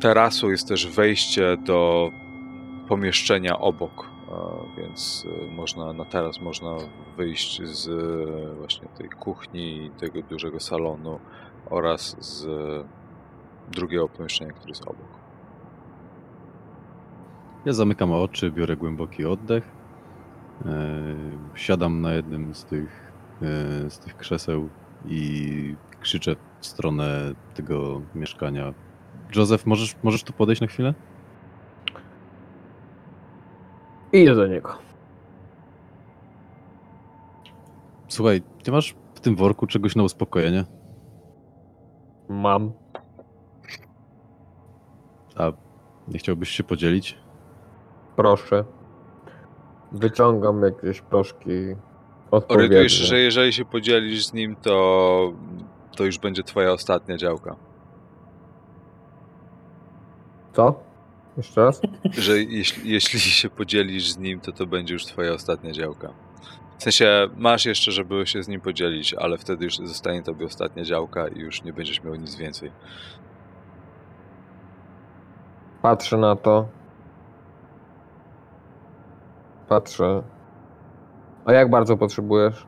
tarasu 0.00 0.50
jest 0.50 0.68
też 0.68 0.86
wejście 0.86 1.56
do 1.56 2.10
pomieszczenia 2.88 3.58
obok, 3.58 4.10
e, 4.28 4.80
więc 4.80 5.26
e, 5.26 5.54
można 5.54 5.92
na 5.92 6.04
taras 6.04 6.40
można 6.40 6.76
wyjść 7.16 7.62
z 7.62 7.88
właśnie 8.58 8.88
tej 8.88 9.08
kuchni 9.08 9.90
tego 10.00 10.22
dużego 10.22 10.60
salonu 10.60 11.20
oraz 11.70 12.16
z 12.18 12.46
drugiego 13.68 14.08
pomieszczenia, 14.08 14.52
które 14.52 14.70
jest 14.70 14.82
obok. 14.82 15.19
Ja 17.64 17.72
zamykam 17.72 18.12
oczy, 18.12 18.50
biorę 18.52 18.76
głęboki 18.76 19.24
oddech. 19.24 19.64
e, 20.66 20.70
Siadam 21.54 22.00
na 22.00 22.12
jednym 22.12 22.54
z 22.54 22.64
tych, 22.64 23.12
e, 23.86 23.90
z 23.90 23.98
tych 23.98 24.16
krzeseł 24.16 24.68
i 25.06 25.76
krzyczę 26.00 26.36
w 26.60 26.66
stronę 26.66 27.34
tego 27.54 28.00
mieszkania. 28.14 28.74
Józef, 29.36 29.66
możesz, 29.66 29.96
możesz 30.02 30.22
tu 30.22 30.32
podejść 30.32 30.60
na 30.60 30.66
chwilę? 30.66 30.94
Idę 34.12 34.34
do 34.34 34.46
niego. 34.46 34.78
Słuchaj, 38.08 38.42
ty 38.62 38.72
masz 38.72 38.94
w 39.14 39.20
tym 39.20 39.36
worku 39.36 39.66
czegoś 39.66 39.96
na 39.96 40.02
uspokojenie? 40.02 40.64
Mam. 42.28 42.72
A 45.36 45.52
nie 46.08 46.18
chciałbyś 46.18 46.48
się 46.50 46.64
podzielić? 46.64 47.18
Proszę. 48.20 48.64
Wyciągam 49.92 50.62
jakieś 50.62 51.00
proszki. 51.00 51.76
Orientujesz 52.30 52.92
się, 52.92 53.04
że 53.04 53.18
jeżeli 53.18 53.52
się 53.52 53.64
podzielisz 53.64 54.26
z 54.26 54.32
nim, 54.32 54.56
to, 54.56 55.32
to 55.96 56.04
już 56.04 56.18
będzie 56.18 56.42
twoja 56.42 56.72
ostatnia 56.72 57.16
działka. 57.16 57.56
Co? 60.52 60.80
Jeszcze 61.36 61.64
raz? 61.64 61.80
Że 62.10 62.38
jeśli, 62.38 62.90
jeśli 62.90 63.20
się 63.20 63.50
podzielisz 63.50 64.10
z 64.10 64.18
nim, 64.18 64.40
to 64.40 64.52
to 64.52 64.66
będzie 64.66 64.94
już 64.94 65.04
twoja 65.04 65.32
ostatnia 65.32 65.72
działka. 65.72 66.12
W 66.78 66.82
sensie 66.82 67.28
masz 67.36 67.66
jeszcze, 67.66 67.92
żeby 67.92 68.26
się 68.26 68.42
z 68.42 68.48
nim 68.48 68.60
podzielić, 68.60 69.14
ale 69.14 69.38
wtedy 69.38 69.64
już 69.64 69.76
zostanie 69.76 70.22
tobie 70.22 70.46
ostatnia 70.46 70.84
działka 70.84 71.28
i 71.28 71.38
już 71.38 71.62
nie 71.62 71.72
będziesz 71.72 72.02
miał 72.02 72.14
nic 72.14 72.36
więcej. 72.36 72.72
Patrzę 75.82 76.16
na 76.16 76.36
to. 76.36 76.79
Patrzę. 79.70 80.22
A 81.44 81.52
jak 81.52 81.70
bardzo 81.70 81.96
potrzebujesz? 81.96 82.66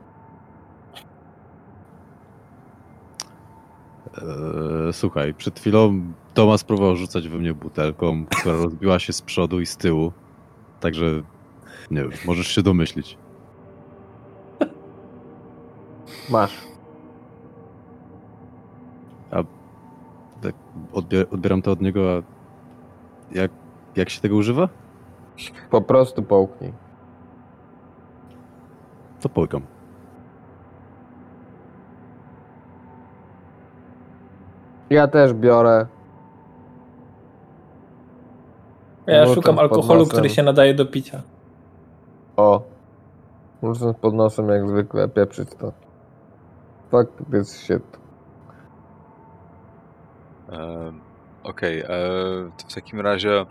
Eee, 4.17 4.93
słuchaj, 4.93 5.33
przed 5.33 5.59
chwilą 5.59 6.01
Tomas 6.33 6.63
próbował 6.63 6.95
rzucać 6.95 7.27
we 7.29 7.37
mnie 7.37 7.53
butelką, 7.53 8.25
która 8.25 8.55
rozbiła 8.55 8.99
się 8.99 9.13
z 9.13 9.21
przodu 9.21 9.61
i 9.61 9.65
z 9.65 9.77
tyłu. 9.77 10.11
Także 10.79 11.05
nie 11.91 12.01
wiem, 12.01 12.11
możesz 12.25 12.47
się 12.47 12.61
domyślić. 12.63 13.17
Masz. 16.29 16.61
Tak, 20.41 20.55
odbier- 20.93 21.33
odbieram 21.33 21.61
to 21.61 21.71
od 21.71 21.81
niego, 21.81 22.01
a 22.17 22.21
jak, 23.37 23.51
jak 23.95 24.09
się 24.09 24.21
tego 24.21 24.35
używa? 24.35 24.69
Po 25.69 25.81
prostu 25.81 26.23
połknij. 26.23 26.73
To 29.23 29.29
połykam. 29.29 29.61
Ja 34.89 35.07
też 35.07 35.33
biorę. 35.33 35.87
Ja 39.07 39.25
No, 39.25 39.33
szukam 39.33 39.59
alkoholu, 39.59 40.05
który 40.05 40.29
się 40.29 40.43
nadaje 40.43 40.73
do 40.73 40.85
picia. 40.85 41.21
O. 42.35 42.61
Muszę 43.61 43.93
pod 44.01 44.13
nosem 44.13 44.49
jak 44.49 44.69
zwykle 44.69 45.09
pieprzyć 45.09 45.49
to. 45.59 45.73
Fuck 46.91 47.11
this 47.31 47.57
shit. 47.57 47.97
E, 50.51 50.93
Okej, 51.43 51.79
e, 51.79 51.87
to 52.57 52.67
w 52.69 52.73
takim 52.73 52.99
razie 53.01 53.45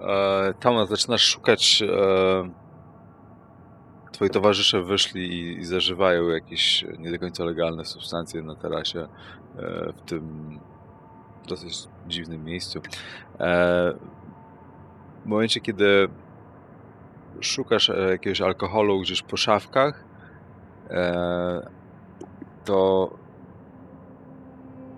e, 0.00 0.54
Tomas, 0.60 0.88
zaczynasz 0.88 1.22
szukać. 1.22 1.82
E, 1.82 2.63
twoi 4.14 4.30
towarzysze 4.30 4.82
wyszli 4.82 5.32
i, 5.32 5.58
i 5.58 5.64
zażywają 5.64 6.28
jakieś 6.28 6.84
nie 6.98 7.10
do 7.10 7.18
końca 7.18 7.44
legalne 7.44 7.84
substancje 7.84 8.42
na 8.42 8.54
tarasie 8.54 9.00
e, 9.00 9.08
w 9.92 10.00
tym 10.00 10.58
dosyć 11.48 11.88
dziwnym 12.08 12.44
miejscu. 12.44 12.80
E, 13.40 13.94
w 15.24 15.26
momencie, 15.26 15.60
kiedy 15.60 16.08
szukasz 17.40 17.90
e, 17.90 18.10
jakiegoś 18.10 18.40
alkoholu 18.40 19.00
gdzieś 19.00 19.22
po 19.22 19.36
szafkach, 19.36 20.04
to 22.64 23.10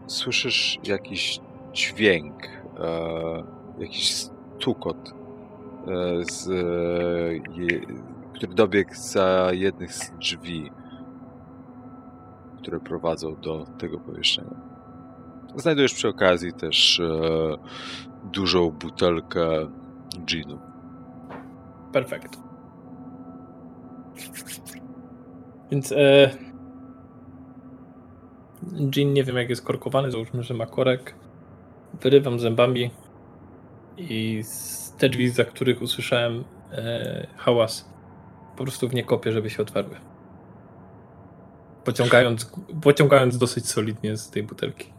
słyszysz 0.06 0.78
jakiś 0.84 1.40
dźwięk, 1.72 2.34
jakiś 3.78 4.14
stukot, 4.14 5.14
z, 6.30 6.48
który 8.36 8.54
dobiegł 8.54 8.94
za 8.94 9.48
jednych 9.52 9.92
z 9.92 10.10
drzwi, 10.10 10.70
które 12.58 12.80
prowadzą 12.80 13.36
do 13.36 13.66
tego 13.78 14.00
pomieszczenia. 14.00 14.56
Znajdujesz 15.56 15.94
przy 15.94 16.08
okazji 16.08 16.52
też 16.52 17.00
e, 17.00 17.10
dużą 18.32 18.70
butelkę 18.70 19.48
ginu. 20.24 20.58
Perfekt. 21.92 22.36
Więc 25.70 25.92
e, 25.92 26.30
gin 28.90 29.12
nie 29.12 29.24
wiem 29.24 29.36
jak 29.36 29.50
jest 29.50 29.64
korkowany, 29.64 30.10
załóżmy, 30.10 30.42
że 30.42 30.54
ma 30.54 30.66
korek. 30.66 31.14
Wyrywam 32.00 32.38
zębami 32.38 32.90
i 33.98 34.42
z 34.42 34.92
te 34.98 35.08
drzwi, 35.08 35.28
za 35.28 35.44
których 35.44 35.82
usłyszałem 35.82 36.44
e, 36.72 37.26
hałas, 37.36 37.95
po 38.56 38.62
prostu 38.64 38.88
w 38.88 38.94
nie 38.94 39.04
kopię, 39.04 39.32
żeby 39.32 39.50
się 39.50 39.62
otwarły. 39.62 39.96
Pociągając, 41.84 42.52
pociągając 42.82 43.38
dosyć 43.38 43.68
solidnie 43.68 44.16
z 44.16 44.30
tej 44.30 44.42
butelki. 44.42 44.92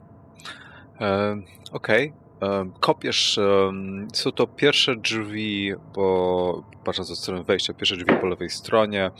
E, 1.01 1.37
Okej. 1.71 2.13
E, 2.41 2.69
Kopiesz. 2.79 3.37
e, 3.37 3.71
Są 4.13 4.31
to 4.31 4.47
pierwsze 4.47 4.95
drzwi, 4.95 5.73
bo 5.95 6.63
patrząc 6.83 7.11
od 7.11 7.17
strony 7.17 7.43
wejścia, 7.43 7.73
pierwsze 7.73 7.95
drzwi 7.97 8.13
po 8.21 8.27
lewej 8.27 8.49
stronie. 8.49 9.11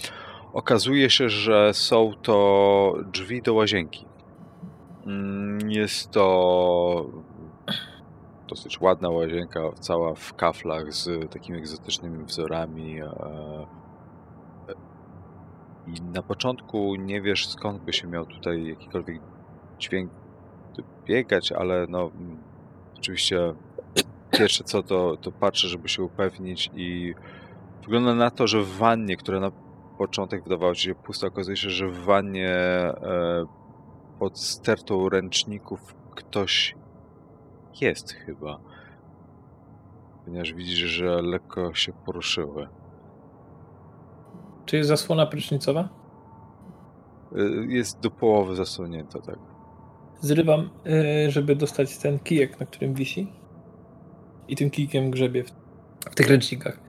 Okazuje 0.54 1.10
się, 1.10 1.30
że 1.30 1.74
są 1.74 2.14
to 2.22 2.96
drzwi 3.14 3.42
do 3.42 3.54
łazienki. 3.54 4.06
Mm, 5.06 5.72
Jest 5.72 6.12
to 6.12 7.06
dosyć 8.48 8.82
ładna 8.82 9.10
łazienka, 9.10 9.62
cała 9.80 10.16
w 10.16 10.34
kaflach 10.34 10.94
z 10.94 11.32
takimi 11.32 11.58
egzotycznymi 11.58 12.26
wzorami. 12.26 13.00
I 15.88 16.02
na 16.02 16.22
początku 16.22 16.96
nie 16.96 17.22
wiesz 17.22 17.48
skąd 17.48 17.82
by 17.82 17.94
się 17.94 18.08
miał 18.08 18.26
tutaj 18.26 18.68
jakikolwiek 18.68 19.22
dźwięk 19.80 20.12
biegać, 21.06 21.52
ale 21.52 21.86
no 21.90 22.12
mm, 22.16 22.38
oczywiście 22.98 23.54
pierwsze 24.32 24.64
co 24.64 24.84
to, 24.84 25.18
to 25.18 25.32
patrzę, 25.32 25.68
żeby 25.68 25.90
się 25.90 26.04
upewnić 26.04 26.72
i 26.76 27.14
wygląda 27.84 28.16
na 28.16 28.32
to, 28.32 28.48
że 28.48 28.62
w 28.62 28.78
wannie, 28.78 29.18
która 29.18 29.40
na 29.40 29.52
początek 29.98 30.44
wydawała 30.44 30.76
ci 30.76 30.82
się 30.82 30.96
pusta, 30.96 31.28
okazuje 31.28 31.58
się, 31.58 31.70
że 31.70 31.88
w 31.88 32.04
wannie 32.04 32.50
e, 32.50 33.46
pod 34.20 34.40
stertą 34.40 35.10
ręczników 35.10 35.96
ktoś 36.16 36.76
jest 37.82 38.14
chyba. 38.14 38.60
Ponieważ 40.26 40.54
widzisz, 40.54 40.90
że 40.90 41.22
lekko 41.22 41.74
się 41.74 41.94
poruszyły. 41.94 42.68
Czy 44.68 44.78
jest 44.78 44.90
zasłona 44.90 45.26
prysznicowa? 45.26 45.90
E, 47.36 47.42
Jest 47.68 48.00
do 48.00 48.12
połowy 48.12 48.56
zasłonięta, 48.56 49.20
tak. 49.22 49.40
Zrywam, 50.22 50.70
e, 50.86 51.32
żeby 51.32 51.56
dostać 51.56 51.98
ten 51.98 52.20
kijek, 52.20 52.60
na 52.60 52.66
którym 52.66 52.94
wisi. 52.94 53.32
I 54.48 54.56
tym 54.56 54.70
kijkiem 54.70 55.12
grzebie 55.12 55.44
w, 55.44 55.52
w 56.12 56.16
tych 56.16 56.30
ręcznikach. 56.30 56.80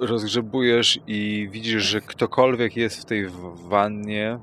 rozgrzebujesz 0.00 1.00
i 1.06 1.48
widzisz, 1.52 1.82
że 1.82 2.00
ktokolwiek 2.00 2.76
jest 2.76 3.00
w 3.00 3.04
tej 3.04 3.26
wannie, 3.68 4.38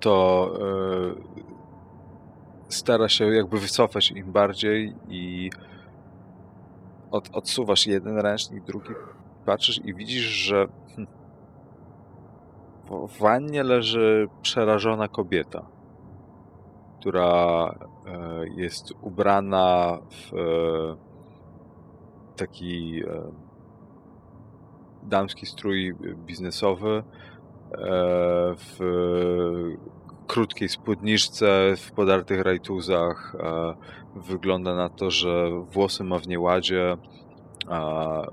to 0.00 0.52
e, 0.60 1.14
stara 2.68 3.08
się 3.08 3.24
jakby 3.34 3.58
wycofać 3.60 4.10
im 4.10 4.32
bardziej 4.32 4.94
i 5.08 5.50
od, 7.10 7.28
odsuwasz 7.32 7.86
jeden 7.86 8.18
ręcznik, 8.18 8.64
drugi 8.64 8.90
patrzysz 9.46 9.80
i 9.84 9.94
widzisz, 9.94 10.24
że 10.24 10.66
hm, 10.96 11.06
w 12.90 13.18
wannie 13.20 13.62
leży 13.62 14.28
przerażona 14.42 15.08
kobieta, 15.08 15.66
która 17.00 17.66
e, 18.06 18.48
jest 18.56 18.92
ubrana 19.00 19.98
w 20.10 20.34
e, 20.34 20.96
taki 22.36 23.02
e, 23.04 23.22
damski 25.02 25.46
strój 25.46 25.94
biznesowy, 26.26 27.02
w 28.56 28.78
krótkiej 30.26 30.68
spódniczce, 30.68 31.74
w 31.76 31.92
podartych 31.92 32.40
rajtuzach. 32.40 33.36
Wygląda 34.16 34.74
na 34.74 34.88
to, 34.88 35.10
że 35.10 35.50
włosy 35.72 36.04
ma 36.04 36.18
w 36.18 36.28
nieładzie. 36.28 36.96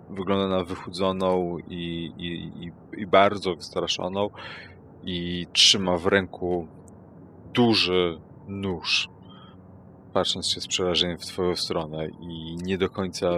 Wygląda 0.10 0.58
na 0.58 0.64
wychudzoną 0.64 1.58
i, 1.68 2.12
i, 2.18 2.72
i, 2.98 3.08
bardzo 3.08 3.56
wystraszoną 3.56 4.30
i 5.04 5.48
trzyma 5.54 5.98
w 5.98 6.06
ręku 6.06 6.68
duży 7.54 8.18
nóż 8.48 9.10
patrząc 10.14 10.50
się 10.50 10.62
z 10.62 10.68
przerażeniem 10.68 11.18
w 11.18 11.26
twoją 11.26 11.56
stronę 11.56 12.08
i 12.08 12.56
nie 12.64 12.78
do 12.78 12.90
końca 12.90 13.32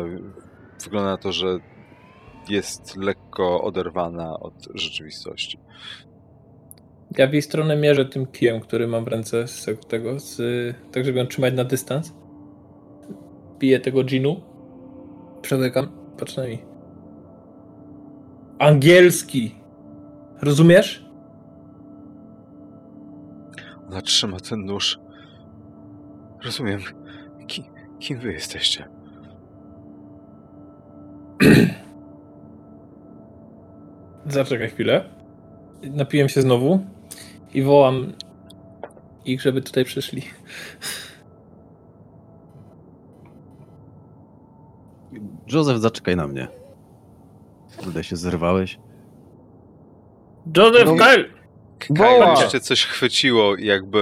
wygląda 0.83 1.09
na 1.11 1.17
to, 1.17 1.31
że 1.31 1.59
jest 2.49 2.97
lekko 2.97 3.63
oderwana 3.63 4.39
od 4.39 4.53
rzeczywistości. 4.73 5.59
Ja 7.17 7.27
w 7.27 7.33
jej 7.33 7.41
stronę 7.41 7.75
mierzę 7.75 8.05
tym 8.05 8.25
kijem, 8.25 8.59
który 8.59 8.87
mam 8.87 9.05
w 9.05 9.07
ręce 9.07 9.47
z 9.47 9.65
tego, 9.87 10.19
z, 10.19 10.37
tak 10.91 11.05
żeby 11.05 11.19
ją 11.19 11.27
trzymać 11.27 11.53
na 11.53 11.63
dystans. 11.63 12.13
Piję 13.59 13.79
tego 13.79 14.03
ginu. 14.03 14.41
Przełykam. 15.45 15.87
Patrz 16.17 16.37
na 16.37 16.43
mnie. 16.43 16.57
Angielski! 18.59 19.55
Rozumiesz? 20.41 21.05
Ona 23.87 24.01
trzyma 24.01 24.39
ten 24.39 24.65
nóż. 24.65 24.99
Rozumiem. 26.43 26.79
Ki, 27.47 27.63
kim 27.99 28.19
wy 28.19 28.33
jesteście? 28.33 28.87
Zaczekaj 34.25 34.69
chwilę. 34.69 35.09
Napiłem 35.83 36.29
się 36.29 36.41
znowu 36.41 36.79
i 37.53 37.61
wołam 37.61 38.13
ich, 39.25 39.41
żeby 39.41 39.61
tutaj 39.61 39.85
przyszli. 39.85 40.21
Józef, 45.55 45.77
zaczekaj 45.77 46.15
na 46.15 46.27
mnie. 46.27 46.47
Kurde, 47.77 48.03
się 48.03 48.15
zerwałeś. 48.15 48.79
Joseph 50.57 50.85
No. 50.85 50.95
Kyle! 50.95 51.25
Kyle, 51.79 52.49
cię 52.51 52.59
coś 52.59 52.85
chwyciło 52.85 53.55
i 53.55 53.65
jakby 53.65 53.99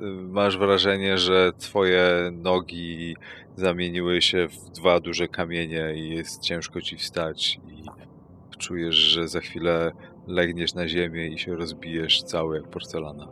y, 0.00 0.28
masz 0.28 0.58
wrażenie, 0.58 1.18
że 1.18 1.52
twoje 1.58 2.30
nogi 2.32 3.16
zamieniły 3.56 4.22
się 4.22 4.48
w 4.48 4.70
dwa 4.70 5.00
duże 5.00 5.28
kamienie 5.28 5.94
i 5.96 6.10
jest 6.10 6.42
ciężko 6.42 6.80
ci 6.80 6.96
wstać 6.96 7.60
i 7.68 7.84
czujesz, 8.58 8.94
że 8.94 9.28
za 9.28 9.40
chwilę 9.40 9.92
legniesz 10.26 10.74
na 10.74 10.88
ziemię 10.88 11.28
i 11.28 11.38
się 11.38 11.56
rozbijesz 11.56 12.22
cały 12.22 12.56
jak 12.56 12.68
porcelana. 12.68 13.28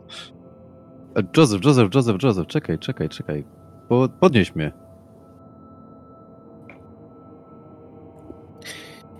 E, 1.15 1.23
Joseph, 1.37 1.65
Joseph, 1.65 1.95
Joseph, 1.95 2.23
Joseph, 2.23 2.47
czekaj, 2.47 2.79
czekaj, 2.79 3.09
czekaj. 3.09 3.43
Po, 3.89 4.09
podnieś 4.19 4.55
mnie. 4.55 4.71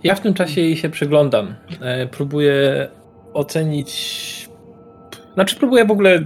Ja 0.04 0.14
w 0.14 0.20
tym 0.20 0.34
czasie 0.34 0.60
jej 0.60 0.76
się 0.76 0.88
przyglądam. 0.88 1.54
E, 1.80 2.06
próbuję 2.06 2.88
ocenić. 3.32 4.48
Znaczy, 5.34 5.56
próbuję 5.56 5.84
w 5.84 5.90
ogóle 5.90 6.24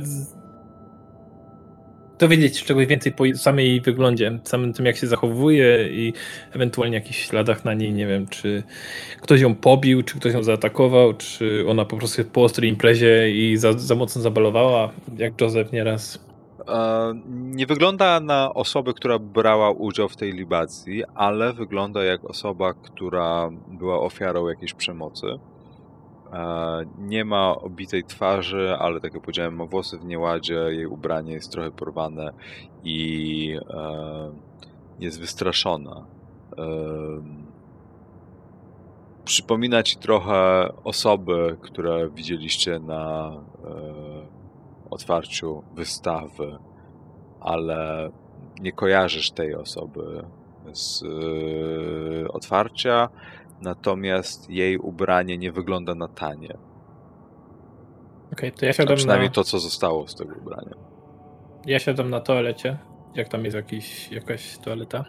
dowiedzieć 2.19 2.59
się 2.59 2.67
czegoś 2.67 2.87
więcej 2.87 3.13
po 3.13 3.25
samej 3.35 3.69
jej 3.69 3.81
wyglądzie, 3.81 4.39
samym 4.45 4.73
tym, 4.73 4.87
jak 4.87 4.97
się 4.97 5.07
zachowuje 5.07 5.89
i 5.91 6.13
ewentualnie 6.53 6.95
jakichś 6.95 7.27
śladach 7.29 7.65
na 7.65 7.75
niej. 7.75 7.93
Nie 7.93 8.07
wiem, 8.07 8.27
czy 8.27 8.63
ktoś 9.21 9.41
ją 9.41 9.55
pobił, 9.55 10.03
czy 10.03 10.17
ktoś 10.17 10.35
ją 10.35 10.43
zaatakował, 10.43 11.15
czy 11.15 11.65
ona 11.69 11.85
po 11.85 11.97
prostu 11.97 12.25
po 12.25 12.43
ostrej 12.43 12.71
imprezie 12.71 13.31
i 13.31 13.57
za, 13.57 13.73
za 13.73 13.95
mocno 13.95 14.23
zabalowała, 14.23 14.93
jak 15.19 15.41
Joseph 15.41 15.73
nieraz. 15.73 16.25
E, 16.69 17.15
Nie 17.29 17.67
wygląda 17.67 18.21
na 18.21 18.55
osobę, 18.55 18.93
która 18.95 19.19
brała 19.19 19.71
udział 19.71 20.09
w 20.09 20.17
tej 20.17 20.33
libacji, 20.33 21.03
ale 21.15 21.53
wygląda 21.53 22.05
jak 22.05 22.25
osoba, 22.25 22.75
która 22.75 23.51
była 23.69 24.01
ofiarą 24.01 24.49
jakiejś 24.49 24.75
przemocy. 24.75 25.27
E, 26.33 26.85
Nie 26.99 27.25
ma 27.25 27.57
obitej 27.57 28.05
twarzy, 28.05 28.77
ale 28.79 29.01
tak 29.01 29.15
jak 29.15 29.23
powiedziałem, 29.23 29.57
ma 29.57 29.65
włosy 29.67 29.99
w 29.99 30.05
nieładzie, 30.05 30.55
jej 30.55 30.87
ubranie 30.87 31.33
jest 31.33 31.53
trochę 31.53 31.71
porwane 31.71 32.33
i 32.85 33.59
e, 33.71 34.33
jest 34.99 35.21
wystraszona. 35.21 36.07
Przypomina 39.25 39.83
ci 39.83 39.97
trochę 39.97 40.69
osoby, 40.85 41.57
które 41.61 42.11
widzieliście 42.11 42.79
na 42.79 43.33
otwarciu 44.95 45.63
wystawy, 45.75 46.59
ale 47.41 48.11
nie 48.61 48.73
kojarzysz 48.73 49.31
tej 49.31 49.55
osoby 49.55 50.25
z 50.73 51.03
e, 51.03 52.29
otwarcia, 52.29 53.09
natomiast 53.61 54.51
jej 54.51 54.79
ubranie 54.79 55.39
nie 55.39 55.53
wygląda 55.53 55.95
na 55.95 56.09
tanie. 56.09 56.55
Okej, 58.33 58.53
to 58.53 58.65
ja 58.65 58.71
A 58.71 58.73
siadam 58.73 58.97
przynajmniej 58.97 59.29
na, 59.29 59.35
to, 59.35 59.45
co 59.45 59.59
zostało 59.59 60.09
z 60.09 60.15
tego 60.15 60.35
ubrania. 60.35 60.75
ja 61.67 61.79
siadam 61.79 62.11
na 62.11 62.21
toalecie. 62.21 62.79
Jak 63.15 63.29
tam 63.29 63.45
jest 63.45 63.57
jakiś, 63.57 64.13
jakaś 64.13 64.59
toaleta? 64.59 65.05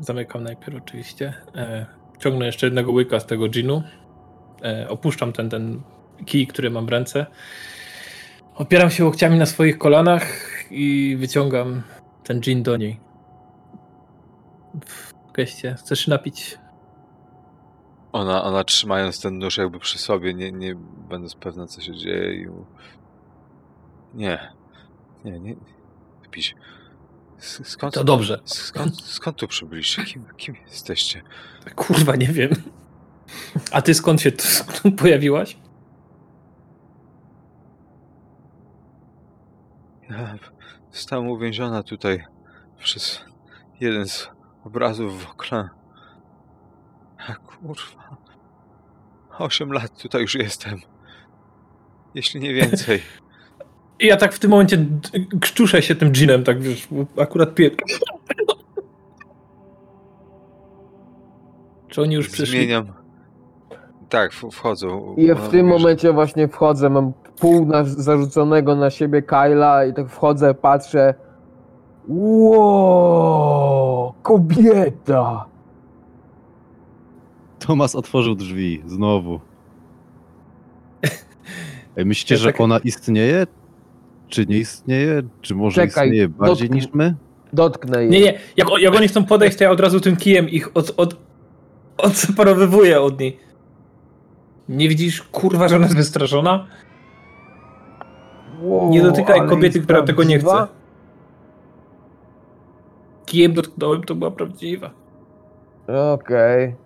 Zamykam 0.00 0.44
najpierw 0.44 0.76
oczywiście. 0.76 1.34
E, 1.54 1.86
ciągnę 2.18 2.46
jeszcze 2.46 2.66
jednego 2.66 2.92
łyka 2.92 3.20
z 3.20 3.26
tego 3.26 3.48
ginu. 3.48 3.82
E, 4.64 4.88
opuszczam 4.88 5.32
ten, 5.32 5.50
ten 5.50 5.82
kij, 6.26 6.46
który 6.46 6.70
mam 6.70 6.86
w 6.86 6.88
ręce. 6.88 7.26
Opieram 8.60 8.90
się 8.90 9.04
łokciami 9.04 9.38
na 9.38 9.46
swoich 9.46 9.78
kolanach 9.78 10.26
i 10.70 11.16
wyciągam 11.20 11.82
ten 12.24 12.40
gin 12.40 12.62
do 12.62 12.76
niej. 12.76 13.00
W 14.86 15.32
geście. 15.32 15.74
Chcesz 15.78 16.06
napić? 16.08 16.58
Ona, 18.12 18.44
ona 18.44 18.64
trzymając 18.64 19.20
ten 19.20 19.38
nóż 19.38 19.56
jakby 19.58 19.78
przy 19.78 19.98
sobie, 19.98 20.34
nie, 20.34 20.52
nie 20.52 20.74
będąc 21.08 21.34
pewna, 21.34 21.66
co 21.66 21.80
się 21.80 21.94
dzieje 21.94 22.34
i... 22.34 22.46
Nie. 24.14 24.52
Nie, 25.24 25.40
nie. 25.40 25.56
Piś. 26.30 26.54
S- 27.38 27.60
Skąd, 27.64 27.94
To 27.94 28.04
dobrze. 28.04 28.40
skąd, 28.44 29.02
skąd 29.02 29.36
tu 29.36 29.48
przybyliście? 29.48 30.04
Kim, 30.04 30.24
kim 30.36 30.56
jesteście? 30.70 31.22
Kurwa, 31.76 32.16
nie 32.16 32.26
wiem. 32.28 32.50
A 33.72 33.82
ty 33.82 33.94
skąd 33.94 34.20
się 34.20 34.32
tu 34.82 34.92
pojawiłaś? 34.92 35.56
Ja 40.10 40.34
zostałam 40.92 41.28
uwięziona 41.28 41.82
tutaj 41.82 42.24
przez 42.78 43.20
jeden 43.80 44.08
z 44.08 44.28
obrazów 44.64 45.24
w 45.24 45.30
okle. 45.30 45.68
A 47.28 47.34
kurwa. 47.34 48.16
Osiem 49.38 49.72
lat 49.72 50.02
tutaj 50.02 50.22
już 50.22 50.34
jestem. 50.34 50.80
Jeśli 52.14 52.40
nie 52.40 52.54
więcej. 52.54 53.02
I 54.00 54.06
ja 54.06 54.16
tak 54.16 54.34
w 54.34 54.38
tym 54.38 54.50
momencie 54.50 54.86
krzczuszę 55.40 55.82
się 55.82 55.94
tym 55.94 56.12
ginem, 56.12 56.44
tak 56.44 56.62
wiesz, 56.62 56.88
bo 56.90 57.22
akurat 57.22 57.54
piję. 57.54 57.70
Czy 61.88 62.02
oni 62.02 62.14
już 62.14 62.28
przyszli? 62.28 62.58
Zmieniam. 62.58 62.99
Tak, 64.10 64.32
wchodzą. 64.32 65.14
I 65.16 65.34
w 65.34 65.48
tym 65.48 65.66
mówi, 65.66 65.78
że- 65.78 65.82
momencie 65.84 66.12
właśnie 66.12 66.48
wchodzę, 66.48 66.90
mam 66.90 67.12
pół 67.40 67.66
na, 67.66 67.84
zarzuconego 67.84 68.76
na 68.76 68.90
siebie 68.90 69.22
Kyla 69.22 69.84
i 69.84 69.94
tak 69.94 70.08
wchodzę, 70.08 70.54
patrzę. 70.54 71.14
Ło, 72.80 74.14
kobieta! 74.22 75.44
Tomas 77.58 77.94
otworzył 77.94 78.34
drzwi, 78.34 78.82
znowu. 78.86 79.40
Myślicie, 81.96 82.34
Ja 82.34 82.38
że 82.40 82.52
tak- 82.52 82.60
ona 82.60 82.78
istnieje? 82.78 83.46
Czy 84.28 84.46
nie 84.46 84.58
istnieje? 84.58 85.22
Czy 85.40 85.54
może 85.54 85.74
Czekaj, 85.86 86.06
istnieje 86.06 86.28
bardziej 86.28 86.68
dotknij- 86.70 86.74
niż 86.74 86.88
my? 86.94 87.14
Dotknę 87.52 88.00
jej. 88.02 88.10
Nie, 88.10 88.20
nie, 88.20 88.38
jak, 88.56 88.68
jak 88.80 88.94
oni 88.94 89.08
chcą 89.08 89.24
podejść, 89.24 89.58
to 89.58 89.64
ja 89.64 89.70
od 89.70 89.80
razu 89.80 90.00
tym 90.00 90.16
kijem 90.16 90.48
ich 90.48 90.76
od, 90.76 90.94
od, 90.96 91.16
odseparowywuję 91.98 93.00
od 93.00 93.20
niej. 93.20 93.38
Nie 94.70 94.88
widzisz, 94.88 95.22
kurwa, 95.22 95.68
że 95.68 95.76
ona 95.76 95.84
jest 95.84 95.96
wystraszona? 95.96 96.66
Ło, 98.62 98.88
Nie 98.90 99.02
dotykaj 99.02 99.48
kobiety, 99.48 99.80
która 99.80 100.02
tego 100.02 100.24
nie 100.24 100.38
chce. 100.38 100.66
Kijem 103.26 103.52
dotknąłem, 103.52 104.02
to 104.02 104.14
była 104.14 104.30
prawdziwa. 104.30 104.90
Okej. 106.12 106.76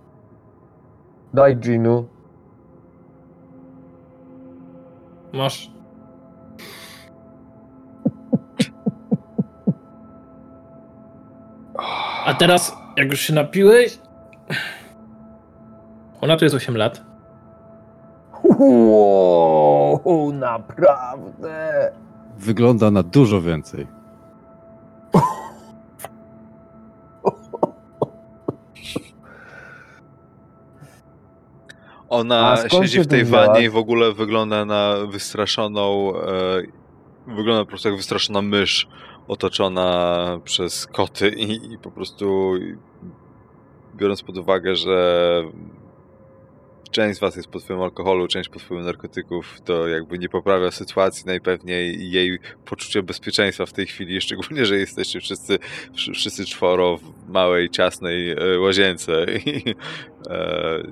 Daj 1.34 1.56
Ginu. 1.56 2.08
Masz. 5.32 5.70
A 12.26 12.34
teraz, 12.34 12.76
jak 12.96 13.10
już 13.10 13.20
się 13.20 13.34
napiłeś... 13.34 13.98
Ona 16.20 16.36
tu 16.36 16.44
jest 16.44 16.54
8 16.54 16.76
lat. 16.76 17.13
Wow, 18.58 20.32
naprawdę. 20.32 21.90
Wygląda 22.38 22.90
na 22.90 23.02
dużo 23.02 23.42
więcej. 23.42 23.86
Ona 32.08 32.56
siedzi 32.68 33.00
w 33.00 33.06
tej 33.06 33.24
wzięłaś? 33.24 33.46
wannie 33.46 33.64
i 33.64 33.70
w 33.70 33.76
ogóle 33.76 34.12
wygląda 34.12 34.64
na 34.64 34.94
wystraszoną. 35.06 36.12
E, 36.16 36.62
wygląda 37.26 37.64
po 37.64 37.68
prostu 37.68 37.88
jak 37.88 37.96
wystraszona 37.96 38.42
mysz 38.42 38.88
otoczona 39.28 40.40
przez 40.44 40.86
koty 40.86 41.28
i, 41.28 41.72
i 41.72 41.78
po 41.78 41.90
prostu 41.90 42.52
biorąc 43.96 44.22
pod 44.22 44.38
uwagę, 44.38 44.76
że 44.76 45.42
część 46.94 47.16
z 47.16 47.20
was 47.20 47.36
jest 47.36 47.48
pod 47.48 47.62
wpływem 47.62 47.82
alkoholu, 47.82 48.28
część 48.28 48.48
pod 48.48 48.62
wpływem 48.62 48.86
narkotyków, 48.86 49.60
to 49.60 49.88
jakby 49.88 50.18
nie 50.18 50.28
poprawia 50.28 50.70
sytuacji 50.70 51.26
najpewniej 51.26 52.10
jej 52.10 52.38
poczucie 52.64 53.02
bezpieczeństwa 53.02 53.66
w 53.66 53.72
tej 53.72 53.86
chwili, 53.86 54.20
szczególnie, 54.26 54.66
że 54.66 54.76
jesteście 54.76 55.20
wszyscy, 55.20 55.58
wszy- 55.92 56.12
wszyscy 56.12 56.46
czworo 56.46 56.96
w 56.96 57.28
małej, 57.28 57.70
ciasnej 57.70 58.30
e, 58.30 58.60
łazience 58.60 59.26
i 59.46 59.74
e, 60.30 60.82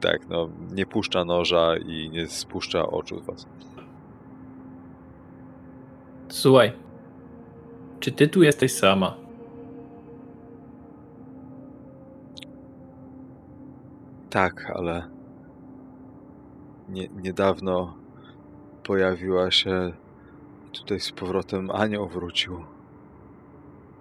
tak, 0.00 0.28
no, 0.28 0.50
nie 0.72 0.86
puszcza 0.86 1.24
noża 1.24 1.76
i 1.76 2.10
nie 2.10 2.26
spuszcza 2.26 2.86
oczu 2.86 3.20
z 3.20 3.26
was. 3.26 3.46
Słuchaj. 6.28 6.72
Czy 8.00 8.12
ty 8.12 8.28
tu 8.28 8.42
jesteś 8.42 8.72
sama? 8.72 9.27
Tak, 14.30 14.70
ale 14.74 15.02
nie, 16.88 17.08
niedawno 17.08 17.94
pojawiła 18.84 19.50
się 19.50 19.92
tutaj 20.72 21.00
z 21.00 21.12
powrotem 21.12 21.70
anioł 21.70 22.08
wrócił. 22.08 22.64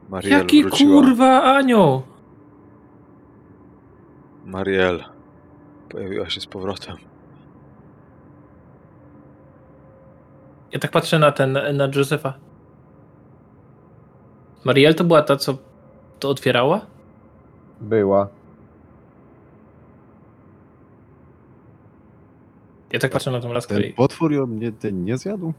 Mariel 0.09 0.39
Jaki 0.39 0.63
wróciła. 0.63 1.01
kurwa 1.01 1.43
anioł? 1.43 2.01
Mariel. 4.45 5.03
pojawiła 5.89 6.29
się 6.29 6.41
z 6.41 6.45
powrotem. 6.45 6.95
Ja 10.71 10.79
tak 10.79 10.91
patrzę 10.91 11.19
na 11.19 11.31
ten, 11.31 11.57
na 11.73 11.85
Józefa. 11.95 12.33
Mariel 14.65 14.95
to 14.95 15.03
była 15.03 15.21
ta, 15.21 15.35
co 15.35 15.57
to 16.19 16.29
otwierała? 16.29 16.81
Była. 17.81 18.27
Ja 22.97 23.01
tak 23.01 23.11
patrzę 23.11 23.31
na 23.31 23.39
tą 23.41 23.53
laskę 23.53 23.75
Ten 23.75 23.83
i... 23.83 23.93
potwór 23.93 24.33
ją 24.33 24.47
nie, 24.47 24.71
ten 24.71 25.05
nie 25.05 25.17
zjadł? 25.17 25.53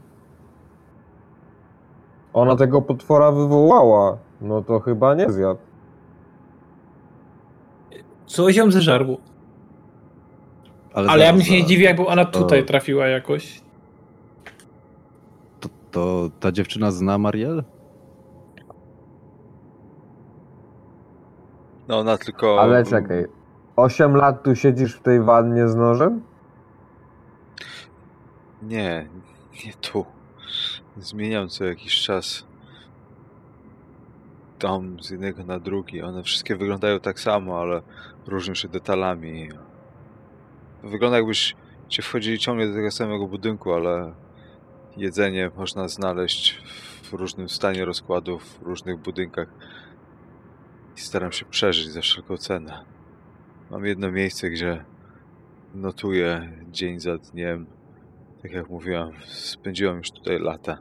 Ona 2.33 2.55
tego 2.55 2.81
potwora 2.81 3.31
wywołała. 3.31 4.17
No 4.41 4.61
to 4.61 4.79
chyba 4.79 5.15
nie 5.15 5.31
zjadł. 5.31 5.59
Coś 8.25 8.55
ją 8.55 8.71
zeżarło. 8.71 9.17
Ale 10.93 11.07
ja 11.07 11.17
zaraz, 11.17 11.31
bym 11.35 11.41
się 11.41 11.53
nie 11.53 11.65
dziwił, 11.65 11.85
jakby 11.85 12.05
ona 12.05 12.25
To- 12.25 12.39
tutaj 12.39 12.65
trafiła 12.65 13.07
jakoś. 13.07 13.61
To, 15.59 15.69
to 15.91 16.29
ta 16.39 16.51
dziewczyna 16.51 16.91
zna 16.91 17.17
Mariel? 17.17 17.63
No 21.87 21.99
ona 21.99 22.17
tylko... 22.17 22.61
Ale 22.61 22.85
czekaj. 22.85 23.25
8 23.75 24.15
lat 24.15 24.43
tu 24.43 24.55
siedzisz 24.55 24.95
w 24.95 25.01
tej 25.01 25.21
wannie 25.21 25.67
z 25.67 25.75
nożem? 25.75 26.28
Nie, 28.61 29.09
nie 29.65 29.73
tu. 29.73 30.05
Zmieniam 30.97 31.49
co 31.49 31.65
jakiś 31.65 32.01
czas 32.01 32.45
dom 34.59 35.03
z 35.03 35.09
jednego 35.09 35.43
na 35.43 35.59
drugi. 35.59 36.01
One 36.01 36.23
wszystkie 36.23 36.55
wyglądają 36.55 36.99
tak 36.99 37.19
samo, 37.19 37.59
ale 37.59 37.81
różnią 38.27 38.55
się 38.55 38.67
detalami. 38.67 39.49
Wygląda 40.83 41.17
jakbyś 41.17 41.55
cię 41.87 42.01
wchodzili 42.01 42.39
ciągle 42.39 42.67
do 42.67 42.73
tego 42.73 42.91
samego 42.91 43.27
budynku, 43.27 43.73
ale 43.73 44.13
jedzenie 44.97 45.51
można 45.57 45.87
znaleźć 45.87 46.61
w 47.03 47.13
różnym 47.13 47.49
stanie 47.49 47.85
rozkładu, 47.85 48.39
w 48.39 48.61
różnych 48.61 48.97
budynkach. 48.97 49.47
I 50.97 50.99
staram 50.99 51.31
się 51.31 51.45
przeżyć 51.45 51.91
za 51.91 52.01
wszelką 52.01 52.37
cenę. 52.37 52.85
Mam 53.71 53.85
jedno 53.85 54.11
miejsce, 54.11 54.49
gdzie 54.49 54.85
notuję 55.73 56.51
dzień 56.71 56.99
za 56.99 57.17
dniem. 57.17 57.78
Tak 58.41 58.51
jak 58.51 58.69
mówiłem, 58.69 59.11
spędziłem 59.25 59.97
już 59.97 60.11
tutaj 60.11 60.39
lata. 60.39 60.77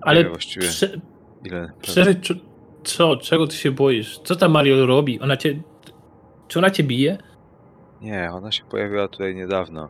Ale 0.00 0.28
właściwie 0.28 0.66
prze, 0.68 1.00
ile. 1.44 1.72
czy- 1.80 2.40
co, 2.84 3.16
czego 3.16 3.46
ty 3.46 3.56
się 3.56 3.70
boisz? 3.70 4.18
Co 4.18 4.36
ta 4.36 4.48
Mariel 4.48 4.86
robi? 4.86 5.20
Ona 5.20 5.36
cię... 5.36 5.62
Czy 6.48 6.58
ona 6.58 6.70
cię 6.70 6.82
bije? 6.84 7.18
Nie, 8.00 8.30
ona 8.32 8.52
się 8.52 8.64
pojawiła 8.64 9.08
tutaj 9.08 9.34
niedawno. 9.34 9.88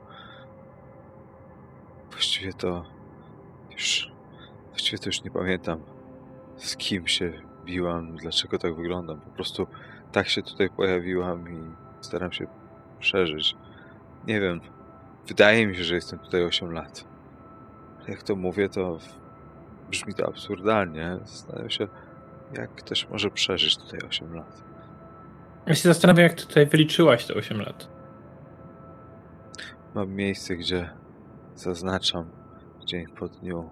Właściwie 2.10 2.52
to 2.52 2.84
już. 3.72 4.12
Właściwie 4.68 4.98
to 4.98 5.06
już 5.08 5.24
nie 5.24 5.30
pamiętam 5.30 5.80
z 6.56 6.76
kim 6.76 7.06
się 7.06 7.32
biłam, 7.64 8.16
dlaczego 8.16 8.58
tak 8.58 8.76
wyglądam. 8.76 9.20
Po 9.20 9.30
prostu 9.30 9.66
tak 10.12 10.28
się 10.28 10.42
tutaj 10.42 10.70
pojawiłam 10.70 11.48
i 11.48 11.74
staram 12.00 12.32
się 12.32 12.46
przeżyć. 13.00 13.56
Nie 14.26 14.40
wiem. 14.40 14.60
Wydaje 15.28 15.66
mi 15.66 15.76
się, 15.76 15.84
że 15.84 15.94
jestem 15.94 16.18
tutaj 16.18 16.44
8 16.44 16.72
lat. 16.72 17.04
Jak 18.08 18.22
to 18.22 18.36
mówię, 18.36 18.68
to 18.68 18.98
brzmi 19.90 20.14
to 20.14 20.26
absurdalnie. 20.26 21.18
Zastanawiam 21.24 21.70
się, 21.70 21.88
jak 22.52 22.74
ktoś 22.74 23.08
może 23.08 23.30
przeżyć 23.30 23.76
tutaj 23.76 24.00
8 24.08 24.34
lat. 24.34 24.62
Ja 25.66 25.74
się 25.74 25.88
zastanawiam, 25.88 26.22
jak 26.22 26.34
ty 26.34 26.46
tutaj 26.46 26.66
wyliczyłaś 26.66 27.26
te 27.26 27.34
8 27.34 27.60
lat. 27.60 27.88
Mam 29.94 30.12
miejsce, 30.12 30.56
gdzie 30.56 30.90
zaznaczam 31.54 32.30
dzień 32.86 33.06
po 33.06 33.28
dniu. 33.28 33.70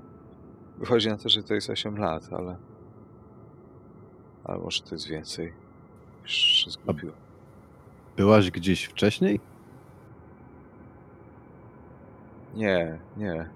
Wychodzi 0.79 1.09
na 1.09 1.17
to, 1.17 1.29
że 1.29 1.43
to 1.43 1.55
jest 1.55 1.71
8 1.71 1.99
lat, 1.99 2.29
ale. 2.33 2.57
Ale 4.45 4.59
może 4.59 4.83
to 4.83 4.95
jest 4.95 5.09
więcej. 5.09 5.53
Już 6.23 6.33
się 6.33 6.71
zgubiłem. 6.71 7.17
Byłaś 8.17 8.51
gdzieś 8.51 8.85
wcześniej? 8.85 9.41
Nie, 12.55 12.99
nie. 13.17 13.49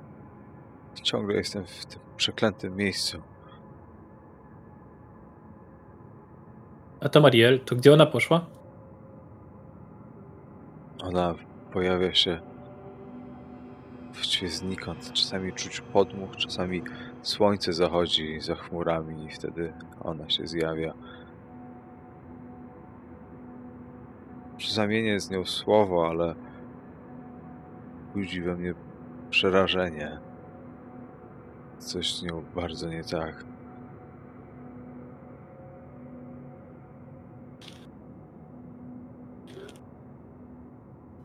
Ciągle 1.03 1.37
jestem 1.37 1.65
w 1.67 1.87
tym 1.87 2.01
przeklętym 2.17 2.77
miejscu. 2.77 3.23
A 7.01 7.09
ta 7.09 7.21
Mariel, 7.21 7.61
to 7.61 7.77
gdzie 7.77 7.93
ona 7.93 8.07
poszła? 8.07 8.47
Ona 11.03 11.35
pojawia 11.73 12.15
się 12.15 12.41
właściwie 14.13 14.49
znikąd. 14.49 15.13
Czasami 15.13 15.53
czuć 15.53 15.81
podmuch, 15.81 16.37
czasami 16.37 16.83
słońce 17.23 17.73
zachodzi 17.73 18.41
za 18.41 18.55
chmurami 18.55 19.25
i 19.25 19.31
wtedy 19.31 19.73
ona 20.01 20.31
się 20.31 20.47
zjawia. 20.47 20.95
Zamienię 24.69 25.21
z 25.21 25.31
nią 25.31 25.45
słowo, 25.45 26.09
ale 26.09 26.35
budzi 28.15 28.43
we 28.43 28.57
mnie 28.57 28.75
przerażenie. 29.31 30.19
Coś 31.79 32.17
z 32.17 32.23
nią 32.23 32.45
bardzo 32.55 32.89
nie 32.89 33.05
tak. 33.05 33.45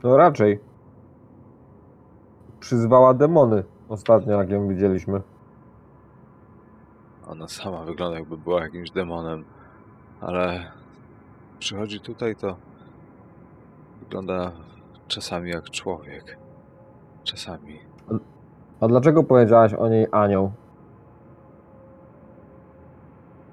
No 0.03 0.17
raczej. 0.17 0.59
Przyzwała 2.59 3.13
demony 3.13 3.63
ostatnio, 3.89 4.37
jak 4.37 4.49
ją 4.49 4.67
widzieliśmy. 4.67 5.21
Ona 7.27 7.47
sama 7.47 7.83
wygląda 7.83 8.19
jakby 8.19 8.37
była 8.37 8.61
jakimś 8.61 8.91
demonem, 8.91 9.45
ale 10.21 10.71
przychodzi 11.59 11.99
tutaj 11.99 12.35
to 12.35 12.57
wygląda 13.99 14.51
czasami 15.07 15.49
jak 15.49 15.69
człowiek. 15.69 16.48
Czasami. 17.23 17.79
A 18.79 18.87
dlaczego 18.87 19.23
powiedziałaś 19.23 19.73
o 19.73 19.89
niej 19.89 20.07
anioł? 20.11 20.51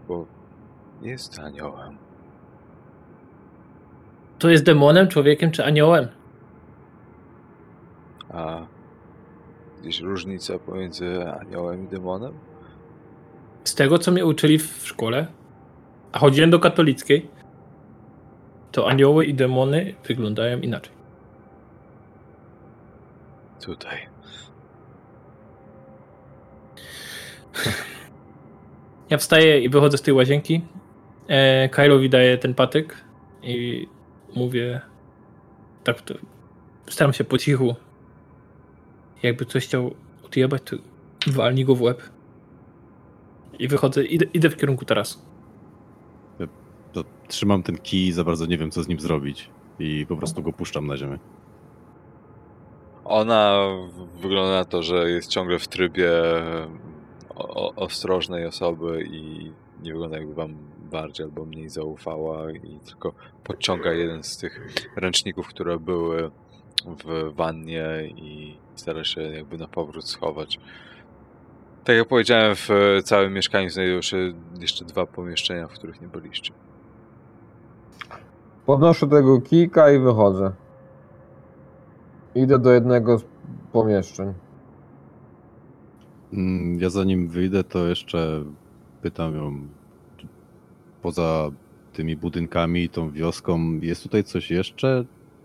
Bo 0.08 0.26
jest 1.02 1.38
aniołem. 1.38 1.98
To 4.38 4.48
jest 4.48 4.64
demonem, 4.64 5.08
człowiekiem 5.08 5.50
czy 5.50 5.64
aniołem? 5.64 6.08
A 8.30 8.66
gdzieś 9.80 10.00
różnica 10.00 10.58
pomiędzy 10.58 11.28
aniołem 11.40 11.84
i 11.84 11.88
demonem? 11.88 12.32
Z 13.64 13.74
tego, 13.74 13.98
co 13.98 14.12
mnie 14.12 14.26
uczyli 14.26 14.58
w 14.58 14.86
szkole, 14.86 15.26
a 16.12 16.18
chodziłem 16.18 16.50
do 16.50 16.58
katolickiej, 16.58 17.30
to 18.72 18.88
anioły 18.88 19.24
i 19.24 19.34
demony 19.34 19.94
wyglądają 20.08 20.58
inaczej. 20.58 20.95
Tutaj. 23.66 23.98
Ja 29.10 29.18
wstaję 29.18 29.60
i 29.60 29.68
wychodzę 29.68 29.98
z 29.98 30.02
tej 30.02 30.14
łazienki. 30.14 30.60
E, 31.28 31.68
Kylowi 31.68 32.10
daję 32.10 32.38
ten 32.38 32.54
patyk 32.54 33.04
i 33.42 33.86
mówię 34.36 34.80
tak, 35.84 36.02
to 36.02 36.14
staram 36.88 37.12
się 37.12 37.24
po 37.24 37.38
cichu. 37.38 37.74
Jakby 39.22 39.44
coś 39.44 39.64
chciał 39.64 39.94
odjebać, 40.24 40.62
to 40.62 40.76
walnij 41.26 41.64
go 41.64 41.74
w 41.74 41.82
łeb. 41.82 42.02
I 43.58 43.68
wychodzę, 43.68 44.04
idę, 44.04 44.26
idę 44.34 44.50
w 44.50 44.56
kierunku. 44.56 44.84
To 44.84 44.94
trzymam 47.28 47.62
ten 47.62 47.78
kij, 47.78 48.12
za 48.12 48.24
bardzo 48.24 48.46
nie 48.46 48.58
wiem, 48.58 48.70
co 48.70 48.82
z 48.82 48.88
nim 48.88 49.00
zrobić. 49.00 49.50
I 49.78 50.06
po 50.08 50.16
prostu 50.16 50.42
go 50.42 50.52
puszczam 50.52 50.86
na 50.86 50.96
ziemię. 50.96 51.18
Ona 53.08 53.68
wygląda 54.20 54.54
na 54.54 54.64
to, 54.64 54.82
że 54.82 55.10
jest 55.10 55.30
ciągle 55.30 55.58
w 55.58 55.68
trybie 55.68 56.10
o, 57.34 57.66
o, 57.66 57.74
ostrożnej 57.74 58.46
osoby 58.46 59.06
i 59.10 59.52
nie 59.82 59.92
wygląda 59.92 60.18
jakby 60.18 60.34
wam 60.34 60.56
bardziej 60.90 61.26
albo 61.26 61.44
mniej 61.44 61.68
zaufała 61.68 62.50
i 62.52 62.80
tylko 62.86 63.12
podciąga 63.44 63.92
jeden 63.92 64.22
z 64.22 64.38
tych 64.38 64.60
ręczników, 64.96 65.48
które 65.48 65.78
były 65.78 66.30
w 67.04 67.34
wannie 67.34 67.86
i 68.16 68.58
stara 68.74 69.04
się 69.04 69.20
jakby 69.20 69.58
na 69.58 69.68
powrót 69.68 70.08
schować. 70.08 70.58
Tak 71.84 71.96
jak 71.96 72.08
powiedziałem, 72.08 72.56
w 72.56 72.68
całym 73.04 73.32
mieszkaniu 73.32 73.70
znajdują 73.70 74.02
się 74.02 74.32
jeszcze 74.60 74.84
dwa 74.84 75.06
pomieszczenia, 75.06 75.68
w 75.68 75.72
których 75.72 76.00
nie 76.00 76.08
byliście. 76.08 76.52
Podnoszę 78.66 79.06
tego 79.06 79.40
kijka 79.40 79.92
i 79.92 79.98
wychodzę. 79.98 80.52
Idę 82.36 82.58
do 82.58 82.72
jednego 82.72 83.18
z 83.18 83.24
pomieszczeń. 83.72 84.34
Mm, 86.32 86.80
Ja 86.80 86.90
zanim 86.90 87.28
wyjdę, 87.28 87.64
to 87.64 87.86
jeszcze 87.86 88.44
pytam 89.02 89.36
ją, 89.36 89.68
poza 91.02 91.50
tymi 91.92 92.16
budynkami, 92.16 92.88
tą 92.88 93.10
wioską, 93.10 93.78
jest 93.82 94.02
tutaj 94.02 94.24
coś 94.24 94.50
jeszcze? 94.50 95.04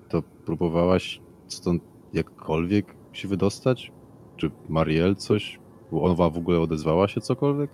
To 0.09 0.21
próbowałaś 0.45 1.21
stąd 1.47 1.83
jakkolwiek 2.13 2.85
się 3.13 3.27
wydostać? 3.27 3.91
Czy 4.37 4.51
Mariel 4.69 5.15
coś? 5.15 5.59
Ona 5.91 6.29
w 6.29 6.37
ogóle 6.37 6.59
odezwała 6.59 7.07
się 7.07 7.21
cokolwiek? 7.21 7.69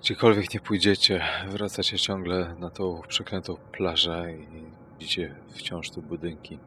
Gdziekolwiek 0.00 0.54
nie 0.54 0.60
pójdziecie, 0.60 1.20
wracacie 1.50 1.98
ciągle 1.98 2.54
na 2.60 2.70
tą 2.70 3.00
przeklętą 3.08 3.56
plażę 3.72 4.34
i 4.34 4.46
widzicie 4.98 5.34
wciąż 5.48 5.90
te 5.90 6.02
budynki. 6.02 6.58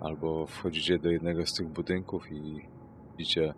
Albo 0.00 0.46
wchodzicie 0.46 0.98
do 0.98 1.10
jednego 1.10 1.46
z 1.46 1.54
tych 1.54 1.68
budynków 1.68 2.32
i 2.32 2.68
widzicie 3.18 3.54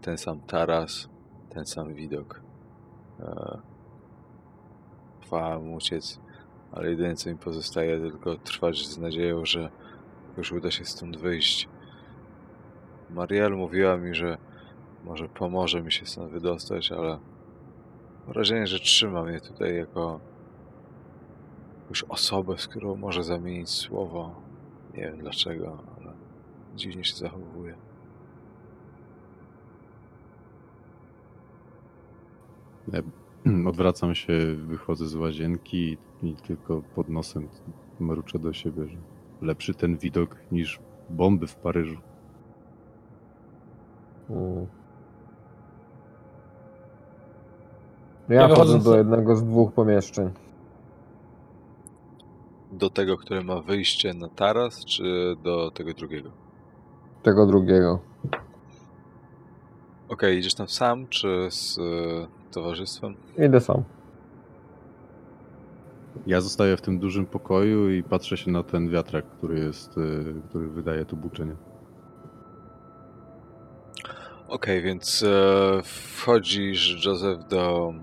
ten 0.00 0.18
sam 0.18 0.40
taras, 0.40 1.08
ten 1.50 1.66
sam 1.66 1.94
widok. 1.94 2.40
E, 3.20 3.58
Chwałam 5.22 5.72
uciec, 5.72 6.20
ale 6.72 6.90
jedyne 6.90 7.14
co 7.14 7.30
mi 7.30 7.36
pozostaje 7.36 8.00
tylko 8.00 8.36
trwać 8.36 8.86
z 8.86 8.98
nadzieją, 8.98 9.44
że 9.44 9.70
już 10.36 10.52
uda 10.52 10.70
się 10.70 10.84
stąd 10.84 11.16
wyjść. 11.16 11.68
Mariel 13.10 13.56
mówiła 13.56 13.96
mi, 13.96 14.14
że 14.14 14.38
może 15.04 15.28
pomoże 15.28 15.82
mi 15.82 15.92
się 15.92 16.06
stąd 16.06 16.32
wydostać, 16.32 16.92
ale 16.92 17.08
mam 17.08 18.32
wrażenie, 18.32 18.66
że 18.66 18.78
trzyma 18.78 19.22
mnie 19.22 19.40
tutaj 19.40 19.76
jako 19.76 20.20
już 21.88 22.04
osobę, 22.04 22.58
z 22.58 22.68
którą 22.68 22.96
może 22.96 23.24
zamienić 23.24 23.70
słowo. 23.70 24.43
Nie 24.96 25.02
wiem 25.02 25.18
dlaczego, 25.18 25.78
ale 26.00 26.12
dziwnie 26.76 27.04
się 27.04 27.16
zachowuje. 27.16 27.74
Ja 32.92 33.02
odwracam 33.68 34.14
się, 34.14 34.32
wychodzę 34.56 35.06
z 35.06 35.14
łazienki 35.14 35.98
i 36.22 36.34
tylko 36.34 36.82
pod 36.94 37.08
nosem 37.08 37.48
mruczę 38.00 38.38
do 38.38 38.52
siebie, 38.52 38.86
że 38.86 38.96
lepszy 39.42 39.74
ten 39.74 39.96
widok 39.96 40.36
niż 40.52 40.80
bomby 41.10 41.46
w 41.46 41.56
Paryżu. 41.56 41.98
Mm. 44.30 44.66
Ja, 48.28 48.48
Ja 48.48 48.78
do 48.78 48.96
jednego 48.96 49.36
z 49.36 49.44
dwóch 49.44 49.72
pomieszczeń. 49.72 50.30
Do 52.78 52.90
tego, 52.90 53.16
które 53.16 53.42
ma 53.42 53.60
wyjście 53.60 54.14
na 54.14 54.28
taras, 54.28 54.84
czy 54.84 55.36
do 55.42 55.70
tego 55.70 55.94
drugiego? 55.94 56.30
Tego 57.22 57.46
drugiego. 57.46 58.00
Okej, 60.08 60.38
idziesz 60.38 60.54
tam 60.54 60.68
sam, 60.68 61.06
czy 61.08 61.48
z 61.50 61.78
e, 61.78 61.82
towarzystwem? 62.52 63.14
Idę 63.38 63.60
sam. 63.60 63.84
Ja 66.26 66.40
zostaję 66.40 66.76
w 66.76 66.80
tym 66.80 66.98
dużym 66.98 67.26
pokoju 67.26 67.90
i 67.90 68.02
patrzę 68.02 68.36
się 68.36 68.50
na 68.50 68.62
ten 68.62 68.90
wiatrak, 68.90 69.24
który 69.38 69.58
jest, 69.58 69.98
y, 69.98 70.34
który 70.48 70.68
wydaje 70.68 71.04
tu 71.04 71.16
buczenie. 71.16 71.56
Okej, 74.48 74.82
więc 74.82 75.22
e, 75.22 75.82
wchodzisz, 75.84 77.06
Joseph, 77.06 77.48
do 77.48 77.94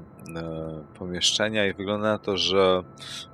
pomieszczenia 0.99 1.65
i 1.67 1.73
wygląda 1.73 2.11
na 2.11 2.17
to, 2.17 2.37
że 2.37 2.83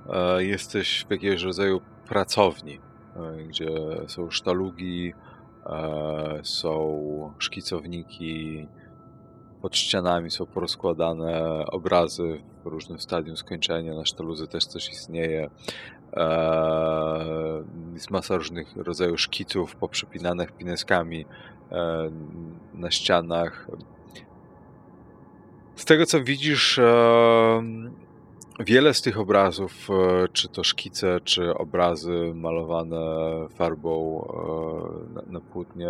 e, 0.09 0.43
jesteś 0.43 1.05
w 1.07 1.11
jakiegoś 1.11 1.43
rodzaju 1.43 1.81
pracowni, 2.07 2.79
e, 3.15 3.43
gdzie 3.43 3.69
są 4.07 4.31
sztalugi, 4.31 5.13
e, 5.65 6.39
są 6.43 7.33
szkicowniki, 7.39 8.67
pod 9.61 9.77
ścianami 9.77 10.31
są 10.31 10.45
porozkładane 10.45 11.65
obrazy 11.65 12.41
w 12.63 12.67
różnym 12.67 12.99
stadium 12.99 13.37
skończenia, 13.37 13.93
na 13.93 14.05
sztaludze 14.05 14.47
też 14.47 14.65
coś 14.65 14.89
istnieje. 14.89 15.49
E, 16.13 17.63
jest 17.93 18.11
masa 18.11 18.37
różnych 18.37 18.75
rodzajów 18.75 19.21
szkiców 19.21 19.75
poprzepinanych 19.75 20.51
pineskami 20.51 21.25
e, 21.71 22.09
na 22.73 22.91
ścianach. 22.91 23.67
Z 25.78 25.86
tego 25.86 26.05
co 26.05 26.23
widzisz, 26.23 26.80
e, 26.80 27.63
wiele 28.59 28.93
z 28.93 29.01
tych 29.01 29.19
obrazów, 29.19 29.89
e, 29.89 30.28
czy 30.34 30.47
to 30.47 30.63
szkice, 30.63 31.19
czy 31.23 31.57
obrazy 31.57 32.32
malowane 32.36 32.97
farbą 33.55 34.25
e, 35.28 35.32
na, 35.32 35.39
płótnie, 35.39 35.88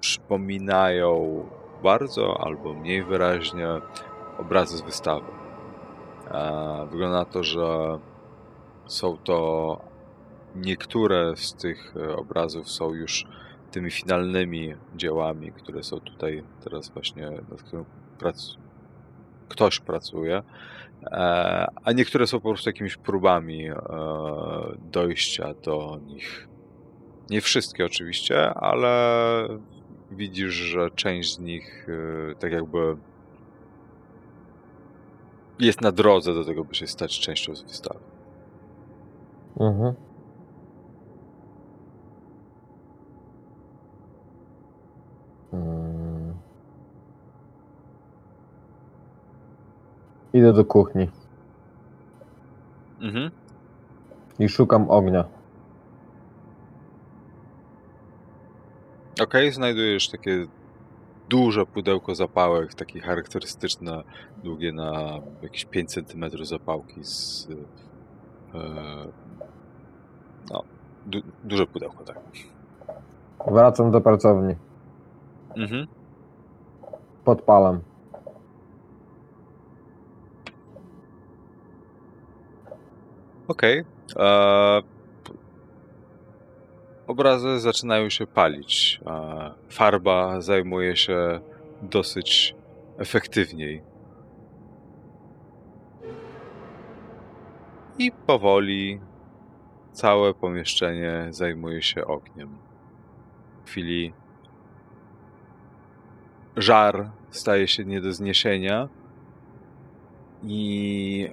przypominają 0.00 1.44
bardzo 1.82 2.40
albo 2.40 2.74
mniej 2.74 3.04
wyraźnie 3.04 3.68
obrazy 4.38 4.76
z 4.76 4.80
wystawy. 4.80 5.26
Wygląda 6.90 7.18
na 7.18 7.24
to, 7.24 7.44
że 7.44 7.98
są 8.86 9.16
to 9.16 9.80
niektóre 10.56 11.36
z 11.36 11.54
tych 11.54 11.94
obrazów 12.16 12.70
są 12.70 12.94
już 12.94 13.26
tymi 13.70 13.90
finalnymi 13.90 14.74
dziełami, 14.96 15.52
które 15.52 15.82
są 15.82 16.00
tutaj 16.00 16.44
teraz 16.64 16.88
właśnie, 16.88 17.30
nad 17.50 17.62
którym 17.62 17.84
prac... 18.18 18.54
ktoś 19.48 19.80
pracuje, 19.80 20.42
e, 21.02 21.66
a 21.84 21.92
niektóre 21.92 22.26
są 22.26 22.40
po 22.40 22.48
prostu 22.48 22.68
jakimiś 22.68 22.96
próbami 22.96 23.68
e, 23.68 23.76
dojścia 24.92 25.54
do 25.54 26.00
nich. 26.06 26.48
Nie 27.30 27.40
wszystkie 27.40 27.86
oczywiście, 27.86 28.54
ale 28.54 29.48
widzisz, 30.10 30.52
że 30.54 30.90
część 30.90 31.34
z 31.34 31.38
nich 31.38 31.86
e, 31.88 32.34
tak 32.34 32.52
jakby 32.52 32.96
jest 35.58 35.80
na 35.80 35.92
drodze 35.92 36.34
do 36.34 36.44
tego, 36.44 36.64
by 36.64 36.74
się 36.74 36.86
stać 36.86 37.20
częścią 37.20 37.54
z 37.54 37.62
wystawy. 37.62 38.00
Mhm. 39.60 40.07
Idę 50.38 50.52
do 50.52 50.64
kuchni 50.64 51.08
Mhm. 53.00 53.30
i 54.38 54.48
szukam 54.48 54.90
ognia. 54.90 55.24
Okej, 59.22 59.52
znajdujesz 59.52 60.08
takie 60.08 60.46
duże 61.28 61.66
pudełko 61.66 62.14
zapałek, 62.14 62.74
takie 62.74 63.00
charakterystyczne, 63.00 64.02
długie 64.44 64.72
na 64.72 65.20
jakieś 65.42 65.64
5 65.64 65.90
cm 65.90 66.24
zapałki 66.42 67.04
z... 67.04 67.48
E, 68.54 68.58
no, 70.50 70.62
du, 71.06 71.18
duże 71.44 71.66
pudełko, 71.66 72.04
tak. 72.04 72.18
Wracam 73.46 73.90
do 73.90 74.00
pracowni. 74.00 74.54
Mhm. 75.56 75.86
Podpalam. 77.24 77.80
Okej. 83.48 83.78
e, 83.78 83.84
p- 85.24 85.32
Obrazy 87.06 87.60
zaczynają 87.60 88.10
się 88.10 88.26
palić. 88.26 89.00
e, 89.06 89.50
Farba 89.70 90.40
zajmuje 90.40 90.96
się 90.96 91.40
dosyć 91.82 92.54
efektywniej. 92.98 93.82
I 97.98 98.12
powoli 98.12 99.00
całe 99.92 100.34
pomieszczenie 100.34 101.26
zajmuje 101.30 101.82
się 101.82 102.06
ogniem. 102.06 102.58
W 103.64 103.70
chwili 103.70 104.12
żar 106.56 107.10
staje 107.30 107.68
się 107.68 107.84
nie 107.84 108.00
do 108.00 108.12
zniesienia 108.12 108.88
i 110.42 111.30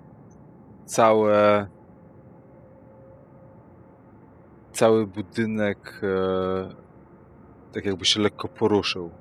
całe 0.86 1.68
cały 4.76 5.08
budynek 5.08 6.02
e, 6.04 6.76
tak 7.74 7.86
jakby 7.86 8.06
się 8.06 8.22
lekko 8.22 8.48
poruszył. 8.48 9.12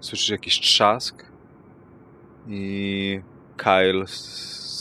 Słyszysz 0.00 0.28
jakiś 0.30 0.60
trzask 0.60 1.26
i 2.48 3.20
Kyle 3.56 4.06
z, 4.06 4.12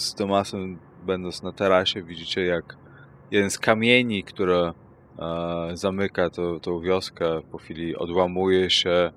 z 0.07 0.15
Tomasem 0.15 0.79
będąc 1.05 1.43
na 1.43 1.51
tarasie 1.51 2.03
widzicie 2.03 2.45
jak 2.45 2.77
jeden 3.31 3.49
z 3.49 3.59
kamieni, 3.59 4.23
które 4.23 4.73
e, 5.19 5.71
zamyka 5.73 6.29
to, 6.29 6.59
tą 6.59 6.79
wioskę 6.79 7.41
po 7.51 7.57
chwili 7.57 7.95
odłamuje 7.95 8.69
się 8.69 9.11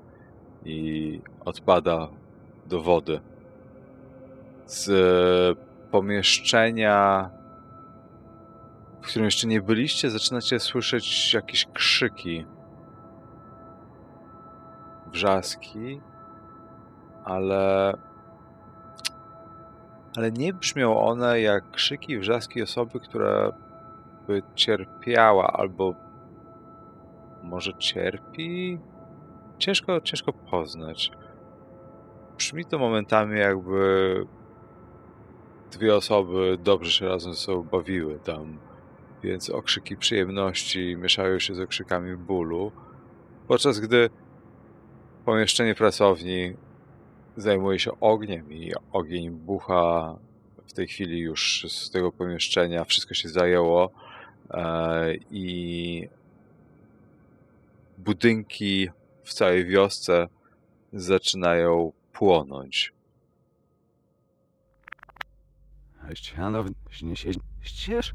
i 0.64 1.20
odpada 1.44 2.08
do 2.66 2.82
wody. 2.82 3.20
Z 4.66 4.88
e, 4.88 5.90
pomieszczenia 5.90 7.30
w 9.04 9.06
którym 9.06 9.24
jeszcze 9.24 9.46
nie 9.46 9.62
byliście, 9.62 10.10
zaczynacie 10.10 10.60
słyszeć 10.60 11.34
jakieś 11.34 11.66
krzyki, 11.72 12.46
wrzaski, 15.12 16.00
ale 17.24 17.94
ale 20.16 20.32
nie 20.32 20.52
brzmią 20.52 21.00
one 21.00 21.40
jak 21.40 21.70
krzyki 21.70 22.18
wrzaski 22.18 22.62
osoby, 22.62 23.00
która 23.00 23.52
by 24.26 24.42
cierpiała 24.54 25.52
albo 25.52 25.94
może 27.42 27.74
cierpi? 27.78 28.78
Ciężko, 29.58 30.00
ciężko 30.00 30.32
poznać. 30.32 31.10
Brzmi 32.38 32.64
to 32.64 32.78
momentami 32.78 33.38
jakby 33.38 34.26
dwie 35.72 35.96
osoby 35.96 36.58
dobrze 36.62 36.90
się 36.90 37.08
razem 37.08 37.34
ze 37.34 37.40
sobą 37.40 37.62
bawiły 37.62 38.18
tam, 38.18 38.58
więc 39.24 39.50
okrzyki 39.50 39.96
przyjemności 39.96 40.96
mieszają 40.96 41.38
się 41.38 41.54
z 41.54 41.60
okrzykami 41.60 42.16
bólu, 42.16 42.72
podczas 43.48 43.80
gdy 43.80 44.10
pomieszczenie 45.24 45.74
pracowni 45.74 46.56
zajmuje 47.36 47.78
się 47.78 48.00
ogniem 48.00 48.52
i 48.52 48.72
ogień 48.92 49.30
bucha 49.30 50.16
w 50.66 50.72
tej 50.72 50.88
chwili 50.88 51.18
już 51.18 51.66
z 51.68 51.90
tego 51.90 52.12
pomieszczenia, 52.12 52.84
wszystko 52.84 53.14
się 53.14 53.28
zajęło 53.28 53.90
e, 54.50 55.14
i 55.30 56.08
budynki 57.98 58.88
w 59.24 59.32
całej 59.32 59.66
wiosce 59.66 60.28
zaczynają 60.92 61.92
płonąć. 62.12 62.92
Ściano, 66.14 66.64
się 67.14 67.30
ścież. 67.62 68.14